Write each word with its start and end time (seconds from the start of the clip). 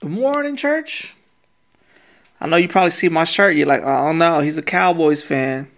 Good 0.00 0.10
morning, 0.10 0.56
church. 0.56 1.14
I 2.40 2.46
know 2.46 2.56
you 2.56 2.68
probably 2.68 2.90
see 2.90 3.08
my 3.08 3.24
shirt. 3.24 3.54
You're 3.54 3.68
like, 3.68 3.82
oh 3.82 4.12
no, 4.12 4.40
he's 4.40 4.58
a 4.58 4.62
Cowboys 4.62 5.22
fan. 5.22 5.70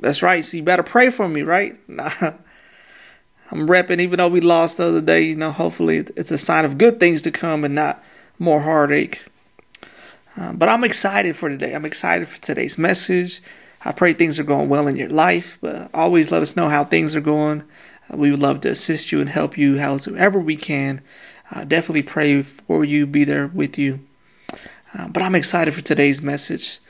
That's 0.00 0.22
right. 0.22 0.44
So 0.44 0.56
you 0.56 0.62
better 0.62 0.84
pray 0.84 1.10
for 1.10 1.28
me, 1.28 1.42
right? 1.42 1.76
Nah. 1.88 2.10
I'm 3.50 3.66
repping, 3.66 4.00
even 4.00 4.18
though 4.18 4.28
we 4.28 4.40
lost 4.40 4.76
the 4.76 4.86
other 4.86 5.00
day. 5.00 5.22
You 5.22 5.34
know, 5.34 5.50
hopefully 5.50 5.98
it's 6.16 6.30
a 6.30 6.38
sign 6.38 6.64
of 6.64 6.78
good 6.78 7.00
things 7.00 7.22
to 7.22 7.30
come 7.30 7.64
and 7.64 7.74
not 7.74 8.02
more 8.38 8.60
heartache. 8.60 9.24
Uh, 10.36 10.52
but 10.52 10.68
I'm 10.68 10.84
excited 10.84 11.34
for 11.34 11.48
today. 11.48 11.74
I'm 11.74 11.84
excited 11.84 12.28
for 12.28 12.40
today's 12.40 12.78
message. 12.78 13.42
I 13.84 13.92
pray 13.92 14.12
things 14.12 14.38
are 14.38 14.44
going 14.44 14.68
well 14.68 14.86
in 14.86 14.96
your 14.96 15.10
life. 15.10 15.58
But 15.60 15.90
always 15.92 16.30
let 16.30 16.42
us 16.42 16.56
know 16.56 16.68
how 16.68 16.84
things 16.84 17.16
are 17.16 17.20
going. 17.20 17.64
Uh, 18.10 18.16
we 18.16 18.30
would 18.30 18.40
love 18.40 18.60
to 18.60 18.70
assist 18.70 19.10
you 19.10 19.20
and 19.20 19.28
help 19.28 19.58
you 19.58 19.78
however 19.78 20.38
we 20.38 20.56
can. 20.56 21.02
Uh, 21.50 21.64
definitely 21.64 22.02
pray 22.02 22.42
for 22.42 22.84
you, 22.84 23.06
be 23.06 23.24
there 23.24 23.46
with 23.46 23.78
you. 23.78 24.00
Uh, 24.96 25.08
but 25.08 25.22
I'm 25.22 25.34
excited 25.34 25.74
for 25.74 25.80
today's 25.80 26.22
message. 26.22 26.80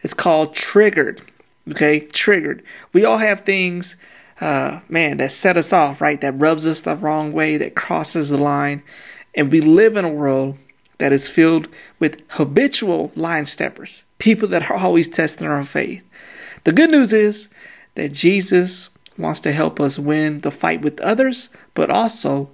It's 0.00 0.14
called 0.14 0.54
Triggered. 0.54 1.22
Okay, 1.70 2.00
triggered. 2.00 2.62
We 2.92 3.04
all 3.04 3.18
have 3.18 3.42
things, 3.42 3.96
uh, 4.40 4.80
man, 4.88 5.18
that 5.18 5.30
set 5.30 5.56
us 5.56 5.72
off, 5.72 6.00
right? 6.00 6.20
That 6.20 6.38
rubs 6.38 6.66
us 6.66 6.80
the 6.80 6.96
wrong 6.96 7.32
way, 7.32 7.56
that 7.56 7.76
crosses 7.76 8.30
the 8.30 8.38
line. 8.38 8.82
And 9.34 9.52
we 9.52 9.60
live 9.60 9.96
in 9.96 10.04
a 10.04 10.08
world 10.08 10.58
that 10.98 11.12
is 11.12 11.28
filled 11.28 11.68
with 12.00 12.22
habitual 12.30 13.12
line 13.14 13.46
steppers, 13.46 14.04
people 14.18 14.48
that 14.48 14.70
are 14.70 14.76
always 14.76 15.08
testing 15.08 15.46
our 15.46 15.64
faith. 15.64 16.02
The 16.64 16.72
good 16.72 16.90
news 16.90 17.12
is 17.12 17.48
that 17.94 18.12
Jesus 18.12 18.90
wants 19.16 19.40
to 19.40 19.52
help 19.52 19.78
us 19.78 19.98
win 19.98 20.40
the 20.40 20.50
fight 20.50 20.82
with 20.82 21.00
others, 21.00 21.48
but 21.74 21.90
also 21.90 22.50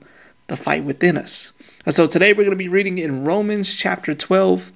the 0.49 0.57
fight 0.57 0.85
within 0.85 1.17
us. 1.17 1.53
And 1.87 1.95
so 1.95 2.07
today 2.07 2.33
we're 2.33 2.45
going 2.45 2.51
to 2.51 2.57
be 2.57 2.69
reading 2.69 2.99
in 2.99 3.25
Romans 3.25 3.75
chapter 3.75 4.15
12. 4.15 4.73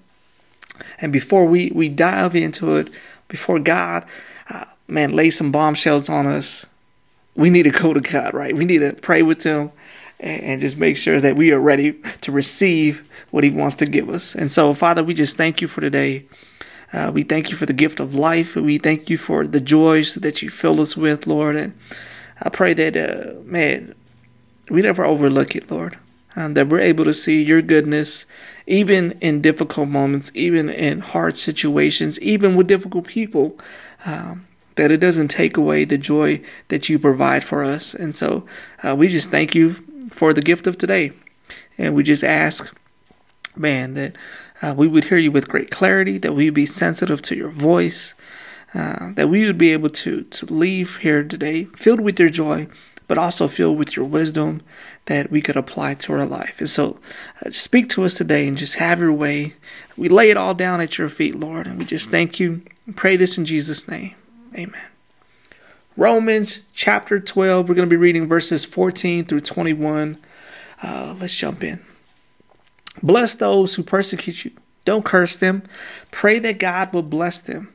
And 1.01 1.13
before 1.13 1.45
we, 1.45 1.71
we 1.75 1.89
dive 1.89 2.35
into 2.35 2.77
it, 2.77 2.89
before 3.29 3.59
God, 3.59 4.07
uh, 4.49 4.65
man, 4.87 5.13
lay 5.13 5.31
some 5.31 5.53
bombshells 5.53 6.09
on 6.09 6.27
us, 6.27 6.67
we 7.35 7.51
need 7.51 7.65
to 7.65 7.71
go 7.71 7.93
to 7.93 8.01
God, 8.01 8.35
right? 8.35 8.55
We 8.55 8.65
need 8.65 8.79
to 8.79 8.93
pray 8.93 9.23
with 9.23 9.43
Him 9.43 9.73
and, 10.21 10.43
and 10.43 10.61
just 10.61 10.77
make 10.77 10.97
sure 10.97 11.21
that 11.21 11.37
we 11.37 11.53
are 11.53 11.61
ready 11.61 12.01
to 12.21 12.33
receive 12.33 13.07
what 13.31 13.45
He 13.45 13.51
wants 13.51 13.77
to 13.77 13.87
give 13.87 14.09
us. 14.09 14.35
And 14.35 14.51
so, 14.51 14.75
Father, 14.75 15.03
we 15.03 15.15
just 15.15 15.37
thank 15.37 15.61
you 15.61 15.69
for 15.69 15.81
today. 15.81 16.27
Uh, 16.93 17.11
we 17.13 17.23
thank 17.23 17.51
you 17.51 17.57
for 17.57 17.65
the 17.65 17.73
gift 17.73 18.01
of 18.01 18.15
life. 18.15 18.55
We 18.55 18.77
thank 18.77 19.09
you 19.09 19.17
for 19.17 19.47
the 19.47 19.61
joys 19.61 20.15
that 20.17 20.43
you 20.43 20.51
fill 20.51 20.81
us 20.81 20.95
with, 20.97 21.27
Lord. 21.27 21.57
And 21.57 21.73
I 22.41 22.51
pray 22.51 22.75
that, 22.75 22.97
uh, 22.97 23.41
man, 23.45 23.95
we 24.69 24.83
never 24.83 25.05
overlook 25.05 25.55
it, 25.57 25.71
Lord. 25.71 25.99
And 26.35 26.57
that 26.57 26.69
we're 26.69 26.81
able 26.81 27.05
to 27.05 27.13
see 27.13 27.43
your 27.43 27.61
goodness 27.61 28.25
even 28.67 29.13
in 29.21 29.43
difficult 29.43 29.89
moments, 29.89 30.31
even 30.35 30.71
in 30.71 31.01
hard 31.01 31.37
situations, 31.37 32.19
even 32.21 32.57
with 32.57 32.67
difficult 32.69 33.07
people. 33.07 33.59
Um, 34.07 34.47
that 34.77 34.91
it 34.91 34.99
doesn't 34.99 35.29
take 35.29 35.57
away 35.57 35.85
the 35.85 35.99
joy 35.99 36.41
that 36.69 36.89
you 36.89 36.99
provide 36.99 37.45
for 37.45 37.63
us. 37.63 37.95
And 37.95 38.15
so 38.15 38.47
uh, 38.83 38.97
we 38.97 39.09
just 39.09 39.31
thank 39.31 39.55
you 39.55 39.75
for 40.11 40.33
the 40.33 40.43
gift 40.43 40.67
of 40.67 40.79
today. 40.79 41.13
And 41.79 41.95
we 41.95 42.03
just 42.03 42.25
ask, 42.25 42.75
man, 43.57 43.95
that 43.95 44.17
uh, 44.63 44.75
we 44.77 44.87
would 44.87 45.05
hear 45.05 45.19
you 45.19 45.33
with 45.33 45.49
great 45.49 45.71
clarity, 45.71 46.19
that 46.19 46.35
we 46.35 46.47
would 46.47 46.55
be 46.55 46.67
sensitive 46.67 47.21
to 47.23 47.37
your 47.37 47.51
voice, 47.51 48.15
uh, 48.75 49.13
that 49.13 49.29
we 49.29 49.45
would 49.47 49.59
be 49.59 49.73
able 49.73 49.91
to, 49.91 50.23
to 50.23 50.47
leave 50.47 50.99
here 50.99 51.23
today 51.23 51.65
filled 51.77 52.01
with 52.01 52.19
your 52.19 52.31
joy 52.31 52.67
but 53.13 53.19
also 53.19 53.47
filled 53.47 53.77
with 53.77 53.95
your 53.95 54.07
wisdom 54.07 54.63
that 55.05 55.31
we 55.31 55.43
could 55.43 55.55
apply 55.55 55.93
to 55.93 56.15
our 56.15 56.25
life. 56.25 56.59
And 56.61 56.71
so, 56.71 56.99
uh, 57.45 57.51
speak 57.51 57.91
to 57.91 58.05
us 58.05 58.15
today 58.15 58.49
and 58.49 58.57
just 58.57 58.77
have 58.77 59.01
your 59.01 59.13
way. 59.13 59.53
We 59.99 60.09
lay 60.09 60.31
it 60.31 60.39
all 60.39 60.55
down 60.55 60.81
at 60.81 60.97
your 60.97 61.11
feet, 61.11 61.35
Lord, 61.35 61.67
and 61.67 61.79
we 61.79 61.85
just 61.85 62.11
thank 62.11 62.41
you. 62.41 62.63
and 62.87 62.97
Pray 62.97 63.17
this 63.17 63.37
in 63.37 63.45
Jesus' 63.45 63.87
name. 63.87 64.15
Amen. 64.55 64.87
Romans 65.95 66.63
chapter 66.73 67.21
12, 67.21 67.69
we're 67.69 67.75
going 67.75 67.87
to 67.87 67.95
be 67.95 67.99
reading 67.99 68.27
verses 68.27 68.65
14 68.65 69.27
through 69.27 69.41
21. 69.41 70.17
Uh, 70.83 71.15
let's 71.21 71.37
jump 71.37 71.63
in. 71.63 71.85
Bless 73.03 73.35
those 73.35 73.75
who 73.75 73.83
persecute 73.83 74.47
you. 74.47 74.53
Don't 74.87 75.05
curse 75.05 75.37
them. 75.37 75.65
Pray 76.11 76.39
that 76.39 76.59
God 76.59 76.95
will 76.95 77.03
bless 77.03 77.41
them. 77.41 77.75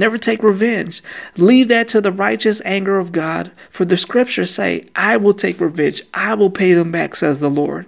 never 0.00 0.18
take 0.18 0.42
revenge. 0.42 1.02
Leave 1.36 1.68
that 1.68 1.86
to 1.88 2.00
the 2.00 2.10
righteous 2.10 2.60
anger 2.64 2.98
of 2.98 3.12
God, 3.12 3.52
for 3.70 3.84
the 3.84 3.96
scriptures 3.96 4.52
say, 4.52 4.86
I 4.96 5.16
will 5.16 5.34
take 5.34 5.60
revenge, 5.60 6.02
I 6.12 6.34
will 6.34 6.50
pay 6.50 6.72
them 6.72 6.90
back, 6.90 7.14
says 7.14 7.38
the 7.38 7.50
Lord. 7.50 7.86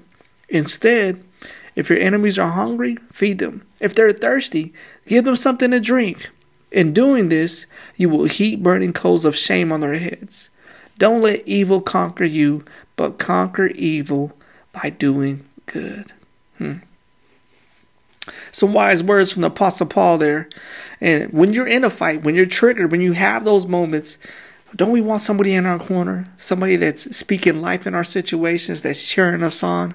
Instead, 0.48 1.24
if 1.74 1.88
your 1.88 1.98
enemies 1.98 2.38
are 2.38 2.50
hungry, 2.50 2.98
feed 3.10 3.38
them. 3.38 3.66
If 3.80 3.94
they're 3.94 4.12
thirsty, 4.12 4.72
give 5.06 5.24
them 5.24 5.36
something 5.36 5.70
to 5.70 5.80
drink. 5.80 6.30
In 6.70 6.92
doing 6.92 7.28
this, 7.28 7.66
you 7.96 8.08
will 8.08 8.24
heap 8.24 8.62
burning 8.62 8.92
coals 8.92 9.24
of 9.24 9.36
shame 9.36 9.72
on 9.72 9.80
their 9.80 9.98
heads. 9.98 10.50
Don't 10.98 11.22
let 11.22 11.46
evil 11.48 11.80
conquer 11.80 12.24
you, 12.24 12.64
but 12.96 13.18
conquer 13.18 13.66
evil 13.68 14.32
by 14.72 14.90
doing 14.90 15.44
good. 15.66 16.12
Hmm. 16.58 16.76
Some 18.50 18.72
wise 18.72 19.02
words 19.02 19.32
from 19.32 19.42
the 19.42 19.48
Apostle 19.48 19.86
Paul 19.86 20.18
there. 20.18 20.48
And 21.00 21.32
when 21.32 21.52
you're 21.52 21.66
in 21.66 21.84
a 21.84 21.90
fight, 21.90 22.22
when 22.22 22.34
you're 22.34 22.46
triggered, 22.46 22.90
when 22.90 23.00
you 23.00 23.12
have 23.12 23.44
those 23.44 23.66
moments, 23.66 24.18
don't 24.74 24.90
we 24.90 25.00
want 25.00 25.20
somebody 25.20 25.54
in 25.54 25.66
our 25.66 25.78
corner? 25.78 26.32
Somebody 26.36 26.76
that's 26.76 27.14
speaking 27.16 27.60
life 27.60 27.86
in 27.86 27.94
our 27.94 28.04
situations, 28.04 28.82
that's 28.82 29.06
cheering 29.06 29.42
us 29.42 29.62
on? 29.62 29.94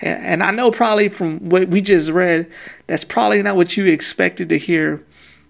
And 0.00 0.42
I 0.42 0.50
know 0.50 0.70
probably 0.70 1.08
from 1.08 1.48
what 1.48 1.68
we 1.68 1.80
just 1.80 2.10
read, 2.10 2.50
that's 2.86 3.04
probably 3.04 3.42
not 3.42 3.56
what 3.56 3.76
you 3.76 3.86
expected 3.86 4.50
to 4.50 4.58
hear, 4.58 5.02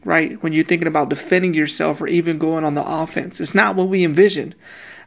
right? 0.04 0.40
When 0.42 0.52
you're 0.52 0.64
thinking 0.64 0.86
about 0.86 1.08
defending 1.08 1.52
yourself 1.52 2.00
or 2.00 2.06
even 2.06 2.38
going 2.38 2.64
on 2.64 2.74
the 2.74 2.86
offense. 2.86 3.40
It's 3.40 3.54
not 3.54 3.74
what 3.74 3.88
we 3.88 4.04
envisioned. 4.04 4.54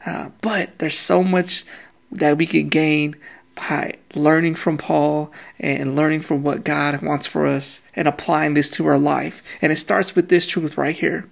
Uh, 0.06 0.30
but 0.42 0.78
there's 0.80 0.98
so 0.98 1.24
much 1.24 1.64
that 2.12 2.38
we 2.38 2.46
can 2.46 2.70
gain 2.70 3.16
by 3.60 3.94
learning 4.16 4.56
from 4.56 4.78
Paul 4.78 5.32
and 5.60 5.96
learning 5.96 6.22
from 6.22 6.44
what 6.44 6.64
God 6.64 7.02
wants 7.02 7.28
for 7.28 7.46
us 7.46 7.82
and 7.96 8.08
applying 8.08 8.54
this 8.54 8.70
to 8.72 8.88
our 8.88 8.98
life. 8.98 9.44
And 9.62 9.72
it 9.72 9.78
starts 9.78 10.16
with 10.16 10.30
this 10.30 10.48
truth 10.48 10.78
right 10.78 10.96
here 10.96 11.30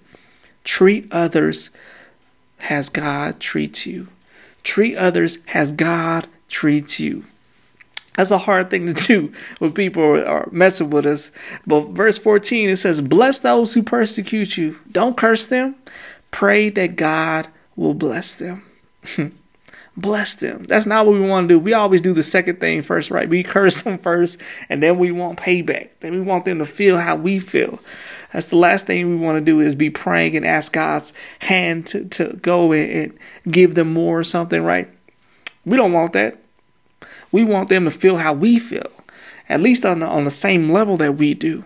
treat 0.64 1.12
others 1.14 1.70
as 2.70 2.90
God 2.90 3.40
treats 3.40 3.86
you. 3.86 4.10
Treat 4.64 4.98
others 4.98 5.40
as 5.54 5.72
God 5.72 6.28
treats 6.50 7.00
you. 7.00 7.24
That's 8.16 8.32
a 8.32 8.40
hard 8.40 8.70
thing 8.70 8.94
to 8.94 8.94
do 8.94 9.32
when 9.59 9.72
people 9.72 10.04
are 10.04 10.50
messing 10.52 10.90
with 10.90 11.06
us. 11.06 11.32
But 11.66 11.90
verse 11.90 12.18
14 12.18 12.70
it 12.70 12.76
says, 12.76 13.00
Bless 13.00 13.40
those 13.40 13.74
who 13.74 13.84
persecute 13.84 14.58
you. 14.58 14.80
Don't 14.92 15.16
curse 15.16 15.48
them. 15.48 15.76
Pray 16.32 16.70
that 16.72 16.98
God 16.98 17.48
will 17.76 17.94
bless 17.94 18.38
them. 18.40 18.64
bless 19.97 20.35
them. 20.35 20.63
That's 20.66 20.85
not 20.85 21.06
what 21.06 21.13
we 21.13 21.28
want 21.28 21.50
to 21.50 21.56
do. 21.56 21.59
We 21.59 21.74
always 21.74 22.02
do 22.02 22.13
the 22.13 22.24
second 22.24 22.59
thing 22.59 22.84
first, 22.84 23.12
right? 23.12 23.28
We 23.28 23.44
curse 23.44 23.81
them 23.81 23.97
first 23.97 24.40
and 24.69 24.81
then 24.81 24.97
we 24.97 25.12
want 25.12 25.40
payback. 25.40 25.90
Then 26.00 26.13
we 26.13 26.22
want 26.22 26.46
them 26.46 26.59
to 26.59 26.66
feel 26.66 27.00
how 27.00 27.16
we 27.16 27.40
feel. 27.40 27.80
That's 28.31 28.50
the 28.50 28.58
last 28.58 28.85
thing 28.85 29.09
we 29.09 29.16
want 29.16 29.38
to 29.38 29.41
do 29.44 29.59
is 29.59 29.75
be 29.75 29.90
praying 29.90 30.38
and 30.38 30.46
ask 30.46 30.72
God's 30.72 31.13
hand 31.40 31.88
to, 31.88 32.05
to 32.05 32.34
go 32.41 32.72
and, 32.72 32.91
and 32.91 33.53
give 33.53 33.76
them 33.76 33.91
more 33.91 34.20
or 34.20 34.23
something, 34.23 34.61
right? 34.61 34.88
We 35.66 35.76
don't 35.76 35.94
want 35.94 36.14
that. 36.14 36.38
We 37.32 37.44
want 37.44 37.70
them 37.70 37.85
to 37.85 37.91
feel 37.91 38.17
how 38.17 38.34
we 38.34 38.59
feel, 38.59 38.90
at 39.49 39.61
least 39.61 39.85
on 39.85 39.99
the, 39.99 40.08
on 40.08 40.23
the 40.23 40.32
same 40.32 40.70
level 40.70 40.97
that 40.97 41.17
we 41.17 41.34
do. 41.34 41.66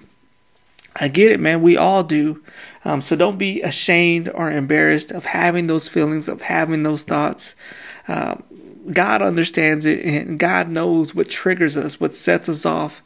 I 0.95 1.07
get 1.07 1.31
it, 1.31 1.39
man. 1.39 1.61
We 1.61 1.77
all 1.77 2.03
do. 2.03 2.43
Um, 2.83 3.01
so 3.01 3.15
don't 3.15 3.37
be 3.37 3.61
ashamed 3.61 4.29
or 4.29 4.51
embarrassed 4.51 5.11
of 5.11 5.25
having 5.25 5.67
those 5.67 5.87
feelings, 5.87 6.27
of 6.27 6.43
having 6.43 6.83
those 6.83 7.03
thoughts. 7.03 7.55
Uh, 8.11 8.35
God 8.91 9.21
understands 9.21 9.85
it, 9.85 10.03
and 10.03 10.37
God 10.37 10.67
knows 10.67 11.15
what 11.15 11.29
triggers 11.29 11.77
us, 11.77 11.97
what 11.97 12.13
sets 12.13 12.49
us 12.49 12.65
off, 12.65 13.01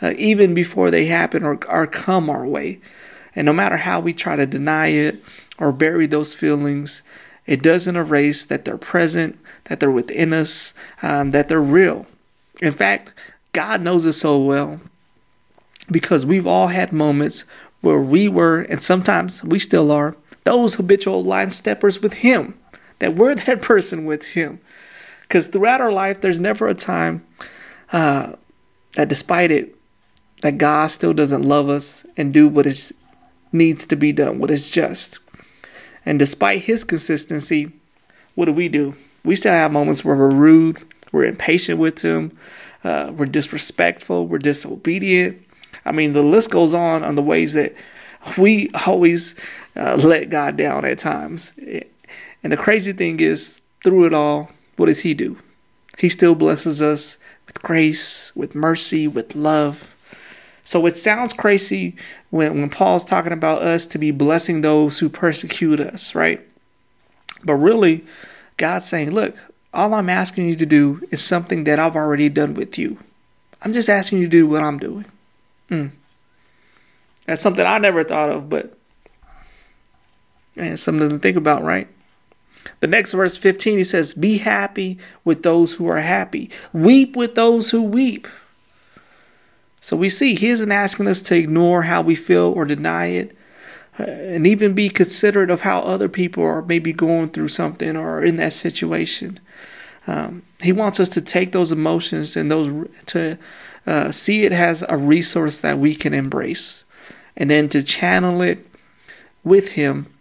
uh, 0.00 0.12
even 0.16 0.54
before 0.54 0.92
they 0.92 1.06
happen 1.06 1.42
or, 1.42 1.58
or 1.68 1.88
come 1.88 2.30
our 2.30 2.46
way. 2.46 2.80
And 3.34 3.46
no 3.46 3.52
matter 3.52 3.78
how 3.78 3.98
we 3.98 4.14
try 4.14 4.36
to 4.36 4.46
deny 4.46 4.88
it 4.88 5.20
or 5.58 5.72
bury 5.72 6.06
those 6.06 6.34
feelings, 6.36 7.02
it 7.46 7.64
doesn't 7.64 7.96
erase 7.96 8.44
that 8.44 8.64
they're 8.64 8.78
present, 8.78 9.36
that 9.64 9.80
they're 9.80 9.90
within 9.90 10.32
us, 10.32 10.72
um, 11.02 11.32
that 11.32 11.48
they're 11.48 11.60
real. 11.60 12.06
In 12.62 12.72
fact, 12.72 13.12
God 13.52 13.80
knows 13.80 14.06
us 14.06 14.18
so 14.18 14.38
well 14.38 14.80
because 15.90 16.24
we've 16.24 16.46
all 16.46 16.68
had 16.68 16.92
moments 16.92 17.44
where 17.80 18.00
we 18.00 18.28
were, 18.28 18.60
and 18.60 18.80
sometimes 18.80 19.42
we 19.42 19.58
still 19.58 19.90
are, 19.90 20.16
those 20.44 20.74
habitual 20.74 21.24
line 21.24 21.50
steppers 21.50 22.00
with 22.00 22.14
Him, 22.14 22.54
that 22.98 23.14
we're 23.14 23.34
that 23.46 23.62
person 23.62 24.04
with 24.04 24.32
Him. 24.32 24.60
Because 25.22 25.48
throughout 25.48 25.80
our 25.80 25.92
life, 25.92 26.20
there's 26.20 26.40
never 26.40 26.68
a 26.68 26.74
time 26.74 27.24
uh, 27.92 28.32
that, 28.96 29.08
despite 29.08 29.50
it, 29.50 29.74
that 30.42 30.58
God 30.58 30.88
still 30.88 31.14
doesn't 31.14 31.42
love 31.42 31.68
us 31.68 32.04
and 32.16 32.32
do 32.32 32.48
what 32.48 32.66
is 32.66 32.92
needs 33.52 33.86
to 33.86 33.96
be 33.96 34.12
done, 34.12 34.40
what 34.40 34.50
is 34.50 34.68
just. 34.70 35.18
And 36.04 36.18
despite 36.18 36.62
His 36.62 36.84
consistency, 36.84 37.72
what 38.34 38.46
do 38.46 38.52
we 38.52 38.68
do? 38.68 38.94
We 39.24 39.36
still 39.36 39.52
have 39.52 39.72
moments 39.72 40.04
where 40.04 40.16
we're 40.16 40.30
rude, 40.30 40.82
we're 41.12 41.24
impatient 41.24 41.78
with 41.78 42.02
Him, 42.02 42.36
uh, 42.82 43.12
we're 43.16 43.26
disrespectful, 43.26 44.26
we're 44.26 44.38
disobedient. 44.38 45.40
I 45.84 45.92
mean, 45.92 46.12
the 46.12 46.22
list 46.22 46.50
goes 46.50 46.74
on 46.74 47.02
on 47.02 47.14
the 47.14 47.22
ways 47.22 47.54
that 47.54 47.74
we 48.36 48.70
always 48.86 49.36
uh, 49.76 49.96
let 49.96 50.30
God 50.30 50.56
down 50.56 50.84
at 50.84 50.98
times. 50.98 51.54
And 52.44 52.52
the 52.52 52.56
crazy 52.56 52.92
thing 52.92 53.18
is, 53.18 53.62
through 53.82 54.04
it 54.04 54.14
all, 54.14 54.50
what 54.76 54.86
does 54.86 55.00
He 55.00 55.14
do? 55.14 55.38
He 55.98 56.08
still 56.08 56.34
blesses 56.34 56.80
us 56.80 57.18
with 57.46 57.62
grace, 57.62 58.34
with 58.36 58.54
mercy, 58.54 59.08
with 59.08 59.34
love. 59.34 59.94
So 60.62 60.84
it 60.86 60.96
sounds 60.96 61.32
crazy 61.32 61.96
when, 62.30 62.60
when 62.60 62.70
Paul's 62.70 63.04
talking 63.04 63.32
about 63.32 63.62
us 63.62 63.86
to 63.88 63.98
be 63.98 64.10
blessing 64.10 64.60
those 64.60 64.98
who 64.98 65.08
persecute 65.08 65.80
us, 65.80 66.14
right? 66.14 66.40
But 67.42 67.54
really, 67.54 68.04
God's 68.56 68.86
saying, 68.86 69.10
look, 69.10 69.36
all 69.72 69.92
I'm 69.94 70.08
asking 70.08 70.48
you 70.48 70.56
to 70.56 70.66
do 70.66 71.06
is 71.10 71.22
something 71.22 71.64
that 71.64 71.78
I've 71.78 71.96
already 71.96 72.28
done 72.28 72.54
with 72.54 72.78
you. 72.78 72.98
I'm 73.62 73.72
just 73.72 73.88
asking 73.88 74.18
you 74.18 74.26
to 74.26 74.30
do 74.30 74.46
what 74.46 74.62
I'm 74.62 74.78
doing. 74.78 75.06
Mm. 75.70 75.90
That's 77.26 77.42
something 77.42 77.66
I 77.66 77.78
never 77.78 78.04
thought 78.04 78.30
of, 78.30 78.48
but 78.48 78.76
man, 80.56 80.76
something 80.76 81.08
to 81.08 81.18
think 81.18 81.36
about, 81.36 81.62
right? 81.62 81.88
The 82.80 82.86
next 82.86 83.12
verse 83.12 83.36
15, 83.36 83.78
he 83.78 83.84
says, 83.84 84.14
Be 84.14 84.38
happy 84.38 84.98
with 85.24 85.42
those 85.42 85.74
who 85.74 85.86
are 85.88 85.98
happy, 85.98 86.50
weep 86.72 87.16
with 87.16 87.34
those 87.34 87.70
who 87.70 87.82
weep. 87.82 88.26
So 89.80 89.96
we 89.96 90.08
see 90.08 90.34
he 90.34 90.48
isn't 90.48 90.72
asking 90.72 91.08
us 91.08 91.22
to 91.22 91.36
ignore 91.36 91.82
how 91.82 92.00
we 92.00 92.14
feel 92.14 92.52
or 92.52 92.64
deny 92.64 93.06
it, 93.06 93.36
uh, 93.98 94.04
and 94.04 94.46
even 94.46 94.74
be 94.74 94.88
considerate 94.88 95.50
of 95.50 95.60
how 95.60 95.80
other 95.80 96.08
people 96.08 96.42
are 96.42 96.62
maybe 96.62 96.92
going 96.92 97.30
through 97.30 97.48
something 97.48 97.96
or 97.96 98.24
in 98.24 98.36
that 98.36 98.54
situation. 98.54 99.38
Um, 100.06 100.42
he 100.62 100.72
wants 100.72 101.00
us 101.00 101.10
to 101.10 101.20
take 101.20 101.52
those 101.52 101.72
emotions 101.72 102.36
and 102.36 102.50
those 102.50 102.88
to 103.06 103.38
uh, 103.86 104.10
see 104.10 104.44
it 104.44 104.52
as 104.52 104.82
a 104.88 104.96
resource 104.96 105.60
that 105.60 105.78
we 105.78 105.94
can 105.94 106.14
embrace, 106.14 106.84
and 107.36 107.50
then 107.50 107.68
to 107.70 107.82
channel 107.82 108.40
it 108.40 108.66
with 109.42 109.72
him 109.72 110.13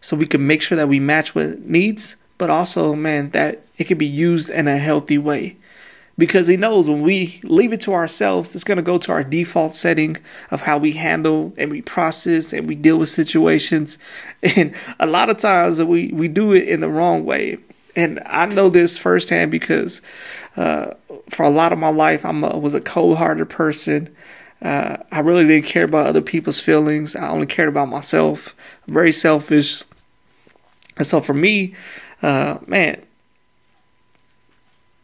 so 0.00 0.16
we 0.16 0.26
can 0.26 0.46
make 0.46 0.62
sure 0.62 0.76
that 0.76 0.88
we 0.88 1.00
match 1.00 1.34
what 1.34 1.60
needs, 1.60 2.16
but 2.36 2.50
also, 2.50 2.94
man, 2.94 3.30
that 3.30 3.62
it 3.76 3.84
can 3.84 3.98
be 3.98 4.06
used 4.06 4.50
in 4.50 4.68
a 4.68 4.78
healthy 4.78 5.18
way. 5.18 5.56
Because 6.16 6.48
he 6.48 6.56
knows 6.56 6.90
when 6.90 7.02
we 7.02 7.40
leave 7.44 7.72
it 7.72 7.80
to 7.82 7.94
ourselves, 7.94 8.54
it's 8.54 8.64
going 8.64 8.76
to 8.76 8.82
go 8.82 8.98
to 8.98 9.12
our 9.12 9.22
default 9.22 9.72
setting 9.72 10.16
of 10.50 10.62
how 10.62 10.76
we 10.76 10.92
handle 10.92 11.52
and 11.56 11.70
we 11.70 11.80
process 11.80 12.52
and 12.52 12.66
we 12.66 12.74
deal 12.74 12.98
with 12.98 13.08
situations. 13.08 13.98
And 14.56 14.74
a 14.98 15.06
lot 15.06 15.30
of 15.30 15.38
times 15.38 15.80
we, 15.80 16.08
we 16.12 16.26
do 16.26 16.52
it 16.52 16.68
in 16.68 16.80
the 16.80 16.88
wrong 16.88 17.24
way. 17.24 17.58
And 17.94 18.20
I 18.26 18.46
know 18.46 18.68
this 18.68 18.98
firsthand 18.98 19.50
because 19.50 20.02
uh, 20.56 20.92
for 21.28 21.44
a 21.44 21.50
lot 21.50 21.72
of 21.72 21.78
my 21.78 21.88
life, 21.88 22.24
I 22.24 22.30
was 22.30 22.74
a 22.74 22.80
cold 22.80 23.18
hearted 23.18 23.48
person. 23.48 24.14
Uh, 24.60 24.96
I 25.12 25.20
really 25.20 25.44
didn't 25.46 25.66
care 25.66 25.84
about 25.84 26.06
other 26.06 26.20
people's 26.20 26.60
feelings. 26.60 27.14
I 27.14 27.28
only 27.28 27.46
cared 27.46 27.68
about 27.68 27.88
myself. 27.88 28.56
Very 28.88 29.12
selfish. 29.12 29.84
And 30.98 31.06
so 31.06 31.20
for 31.20 31.34
me, 31.34 31.74
uh, 32.22 32.58
man, 32.66 33.02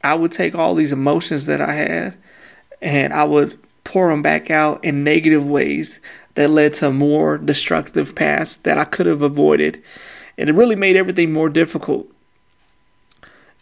I 0.03 0.15
would 0.15 0.33
take 0.33 0.55
all 0.55 0.75
these 0.75 0.93
emotions 0.93 1.47
that 1.47 1.61
I 1.61 1.73
had 1.73 2.17
and 2.83 3.15
I 3.15 3.25
would 3.25 3.59
pour 3.85 4.11
them 4.11 4.23
back 4.23 4.51
out 4.51 4.85
in 4.85 5.05
negative 5.05 5.47
ways 5.47 6.01
that 6.35 6.51
led 6.51 6.75
to 6.75 6.89
a 6.89 6.93
more 6.93 7.39
destructive 7.39 8.15
paths 8.15 8.57
that 8.59 8.77
I 8.77 8.85
could 8.85 9.07
have 9.07 9.23
avoided. 9.23 9.83
And 10.37 10.51
it 10.51 10.55
really 10.55 10.77
made 10.77 10.97
everything 10.97 11.33
more 11.33 11.49
difficult. 11.49 12.09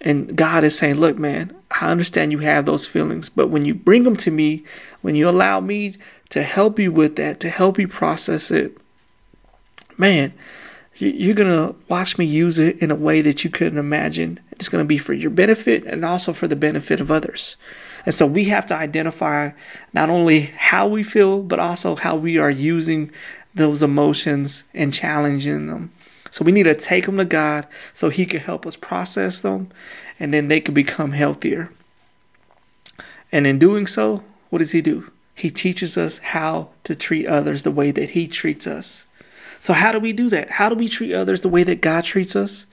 And 0.01 0.35
God 0.37 0.65
is 0.65 0.77
saying, 0.77 0.97
Look, 0.97 1.19
man, 1.19 1.55
I 1.71 1.91
understand 1.91 2.33
you 2.33 2.39
have 2.39 2.67
those 2.67 2.87
feelings, 2.87 3.29
but 3.29 3.49
when 3.49 3.65
you 3.65 3.75
bring 3.75 4.03
them 4.03 4.17
to 4.17 4.31
me, 4.31 4.65
when 5.01 5.15
you 5.15 5.29
allow 5.29 5.61
me 5.61 5.97
to 6.31 6.43
help 6.43 6.79
you 6.79 6.91
with 6.91 7.17
that, 7.17 7.41
to 7.41 7.51
help 7.51 7.79
you 7.79 7.87
process 7.87 8.51
it, 8.51 8.77
man, 9.97 10.33
you're 10.97 11.35
going 11.35 11.51
to 11.51 11.75
watch 11.89 12.19
me 12.19 12.25
use 12.25 12.59
it 12.59 12.79
in 12.79 12.91
a 12.91 12.97
way 12.97 13.23
that 13.23 13.45
you 13.45 13.51
couldn't 13.51 13.79
imagine. 13.79 14.39
It's 14.53 14.69
going 14.69 14.85
to 14.85 14.89
be 14.89 14.99
for 14.99 15.13
your 15.13 15.31
benefit 15.31 15.85
and 15.85 16.05
also 16.05 16.33
for 16.33 16.47
the 16.47 16.57
benefit 16.57 17.01
of 17.01 17.11
others. 17.11 17.57
And 18.05 18.15
so 18.15 18.27
we 18.27 18.45
have 18.47 18.67
to 18.67 18.75
identify 18.75 19.51
not 19.93 20.11
only 20.11 20.41
how 20.41 20.89
we 20.89 21.03
feel, 21.03 21.43
but 21.43 21.59
also 21.59 21.97
how 21.97 22.17
we 22.17 22.39
are 22.39 22.51
using 22.51 23.11
those 23.55 23.83
emotions 23.83 24.65
and 24.75 24.93
challenging 24.93 25.67
them. 25.67 25.93
So 26.31 26.45
we 26.45 26.53
need 26.53 26.65
to 26.65 26.75
take 26.75 27.07
them 27.07 27.19
to 27.19 27.25
God 27.25 27.67
so 27.93 28.09
He 28.09 28.27
can 28.27 28.41
help 28.41 28.67
us 28.67 28.77
process 28.77 29.43
them 29.43 29.71
and 30.19 30.33
then 30.33 30.49
they 30.49 30.61
can 30.61 30.75
become 30.75 31.13
healthier. 31.13 31.71
And 33.31 33.47
in 33.47 33.59
doing 33.59 33.87
so, 33.87 34.25
what 34.51 34.59
does 34.59 34.73
He 34.73 34.81
do? 34.81 35.11
He 35.35 35.51
teaches 35.51 35.97
us 35.97 36.19
how 36.19 36.69
to 36.85 36.95
treat 36.95 37.27
others 37.27 37.63
the 37.63 37.71
way 37.71 37.91
that 37.91 38.11
He 38.11 38.27
treats 38.27 38.67
us. 38.67 39.07
So, 39.63 39.75
how 39.75 39.93
do 39.93 40.01
we 40.01 40.13
do 40.13 40.29
that? 40.31 40.51
How 40.51 40.69
do 40.69 40.75
we 40.75 40.89
treat 40.89 41.15
others 41.15 41.43
the 41.43 41.49
way 41.49 41.63
that 41.63 41.81
God 41.81 42.03
treats 42.03 42.35
us? 42.35 42.67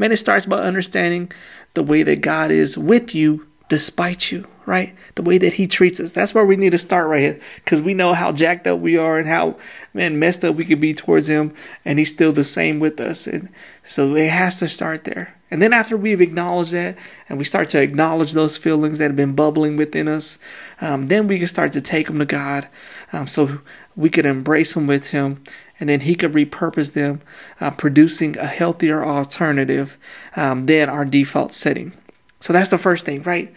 Man, 0.00 0.10
it 0.10 0.16
starts 0.16 0.46
by 0.46 0.58
understanding 0.58 1.30
the 1.74 1.82
way 1.84 2.02
that 2.02 2.22
God 2.22 2.50
is 2.50 2.76
with 2.76 3.14
you 3.14 3.46
despite 3.68 4.32
you, 4.32 4.44
right? 4.66 4.96
The 5.14 5.22
way 5.22 5.38
that 5.38 5.52
He 5.52 5.68
treats 5.68 6.00
us. 6.00 6.12
That's 6.12 6.34
where 6.34 6.44
we 6.44 6.56
need 6.56 6.72
to 6.72 6.78
start 6.78 7.08
right 7.08 7.20
here 7.20 7.40
because 7.58 7.80
we 7.80 7.94
know 7.94 8.14
how 8.14 8.32
jacked 8.32 8.66
up 8.66 8.80
we 8.80 8.96
are 8.96 9.16
and 9.16 9.28
how, 9.28 9.58
man, 9.92 10.18
messed 10.18 10.44
up 10.44 10.56
we 10.56 10.64
could 10.64 10.80
be 10.80 10.92
towards 10.92 11.28
Him, 11.28 11.54
and 11.84 12.00
He's 12.00 12.10
still 12.10 12.32
the 12.32 12.42
same 12.42 12.80
with 12.80 13.00
us. 13.00 13.28
And 13.28 13.48
so 13.84 14.16
it 14.16 14.30
has 14.30 14.58
to 14.58 14.68
start 14.68 15.04
there. 15.04 15.38
And 15.52 15.62
then 15.62 15.72
after 15.72 15.96
we've 15.96 16.20
acknowledged 16.20 16.72
that 16.72 16.98
and 17.28 17.38
we 17.38 17.44
start 17.44 17.68
to 17.68 17.80
acknowledge 17.80 18.32
those 18.32 18.56
feelings 18.56 18.98
that 18.98 19.04
have 19.04 19.14
been 19.14 19.36
bubbling 19.36 19.76
within 19.76 20.08
us, 20.08 20.40
um, 20.80 21.06
then 21.06 21.28
we 21.28 21.38
can 21.38 21.46
start 21.46 21.70
to 21.72 21.80
take 21.80 22.08
them 22.08 22.18
to 22.18 22.26
God 22.26 22.66
um, 23.12 23.28
so 23.28 23.60
we 23.94 24.10
can 24.10 24.26
embrace 24.26 24.74
them 24.74 24.88
with 24.88 25.10
Him 25.12 25.44
and 25.84 25.90
then 25.90 26.00
he 26.00 26.14
could 26.14 26.32
repurpose 26.32 26.94
them, 26.94 27.20
uh, 27.60 27.70
producing 27.70 28.38
a 28.38 28.46
healthier 28.46 29.04
alternative 29.04 29.98
um, 30.34 30.64
than 30.64 30.88
our 30.88 31.04
default 31.04 31.52
setting. 31.52 31.92
So 32.40 32.54
that's 32.54 32.70
the 32.70 32.78
first 32.78 33.04
thing, 33.04 33.22
right? 33.22 33.52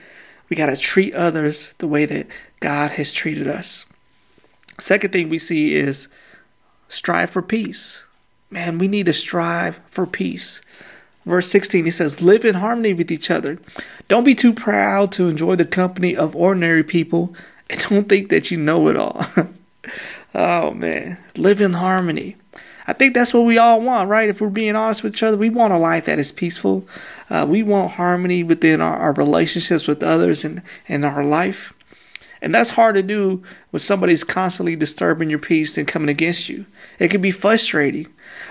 We 0.49 0.57
got 0.57 0.65
to 0.65 0.75
treat 0.75 1.15
others 1.15 1.73
the 1.77 1.87
way 1.87 2.05
that 2.05 2.27
God 2.59 2.91
has 2.91 3.13
treated 3.13 3.47
us. 3.47 3.85
Second 4.77 5.13
thing 5.13 5.29
we 5.29 5.39
see 5.39 5.73
is 5.73 6.09
strive 6.89 7.29
for 7.29 7.41
peace. 7.41 8.05
Man, 8.49 8.77
we 8.77 8.89
need 8.89 9.05
to 9.05 9.13
strive 9.13 9.79
for 9.89 10.05
peace. 10.05 10.61
Verse 11.25 11.47
16, 11.47 11.85
he 11.85 11.91
says, 11.91 12.21
Live 12.21 12.43
in 12.43 12.55
harmony 12.55 12.93
with 12.93 13.09
each 13.09 13.31
other. 13.31 13.57
Don't 14.09 14.25
be 14.25 14.35
too 14.35 14.51
proud 14.51 15.13
to 15.13 15.29
enjoy 15.29 15.55
the 15.55 15.63
company 15.63 16.13
of 16.13 16.35
ordinary 16.35 16.83
people, 16.83 17.33
and 17.69 17.79
don't 17.83 18.09
think 18.09 18.27
that 18.27 18.51
you 18.51 18.57
know 18.57 18.89
it 18.89 18.97
all. 18.97 19.25
Oh 20.37 20.69
man, 20.69 21.17
live 21.35 21.61
in 21.61 21.73
harmony. 21.73 22.35
I 22.85 22.93
think 22.93 23.15
that's 23.15 23.33
what 23.33 23.45
we 23.45 23.57
all 23.57 23.81
want, 23.81 24.07
right? 24.07 24.29
If 24.29 24.39
we're 24.39 24.49
being 24.49 24.75
honest 24.75 25.01
with 25.01 25.15
each 25.15 25.23
other, 25.23 25.35
we 25.35 25.49
want 25.49 25.73
a 25.73 25.79
life 25.79 26.05
that 26.05 26.19
is 26.19 26.31
peaceful. 26.31 26.87
Uh, 27.27 27.43
we 27.49 27.63
want 27.63 27.93
harmony 27.93 28.43
within 28.43 28.79
our, 28.79 28.95
our 28.97 29.13
relationships 29.13 29.87
with 29.87 30.03
others 30.03 30.45
and, 30.45 30.61
and 30.87 31.03
our 31.03 31.23
life. 31.23 31.73
And 32.39 32.53
that's 32.53 32.69
hard 32.69 32.93
to 32.95 33.01
do 33.01 33.41
when 33.71 33.79
somebody's 33.79 34.23
constantly 34.23 34.75
disturbing 34.75 35.31
your 35.31 35.39
peace 35.39 35.75
and 35.75 35.87
coming 35.87 36.07
against 36.07 36.49
you. 36.49 36.67
It 36.99 37.07
can 37.09 37.19
be 37.19 37.31
frustrating. 37.31 38.05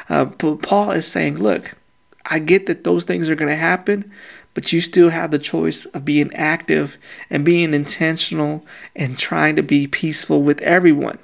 Uh, 0.09 0.25
but 0.25 0.63
Paul 0.63 0.91
is 0.91 1.07
saying, 1.07 1.37
look, 1.37 1.77
I 2.25 2.41
get 2.41 2.67
that 2.67 2.83
those 2.83 3.05
things 3.05 3.31
are 3.31 3.37
going 3.37 3.49
to 3.49 3.55
happen, 3.55 4.11
but 4.55 4.73
you 4.73 4.81
still 4.81 5.11
have 5.11 5.31
the 5.31 5.39
choice 5.39 5.85
of 5.87 6.05
being 6.05 6.35
active 6.35 6.99
and 7.31 7.45
being 7.45 7.73
intentional 7.73 8.67
and 8.97 9.17
trying 9.17 9.55
to 9.55 9.63
be 9.63 9.87
peaceful 9.87 10.43
with 10.43 10.61
everyone. 10.63 11.19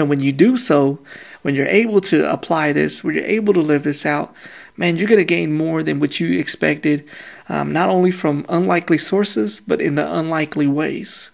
And 0.00 0.08
when 0.08 0.20
you 0.20 0.32
do 0.32 0.56
so, 0.56 0.98
when 1.42 1.54
you're 1.54 1.66
able 1.66 2.00
to 2.02 2.30
apply 2.30 2.72
this, 2.72 3.04
when 3.04 3.14
you're 3.14 3.24
able 3.24 3.52
to 3.54 3.60
live 3.60 3.84
this 3.84 4.04
out, 4.04 4.34
man, 4.76 4.96
you're 4.96 5.08
going 5.08 5.18
to 5.18 5.24
gain 5.24 5.52
more 5.52 5.82
than 5.82 6.00
what 6.00 6.18
you 6.18 6.38
expected, 6.38 7.06
um, 7.48 7.72
not 7.72 7.90
only 7.90 8.10
from 8.10 8.46
unlikely 8.48 8.98
sources, 8.98 9.60
but 9.60 9.80
in 9.80 9.94
the 9.94 10.12
unlikely 10.12 10.66
ways. 10.66 11.30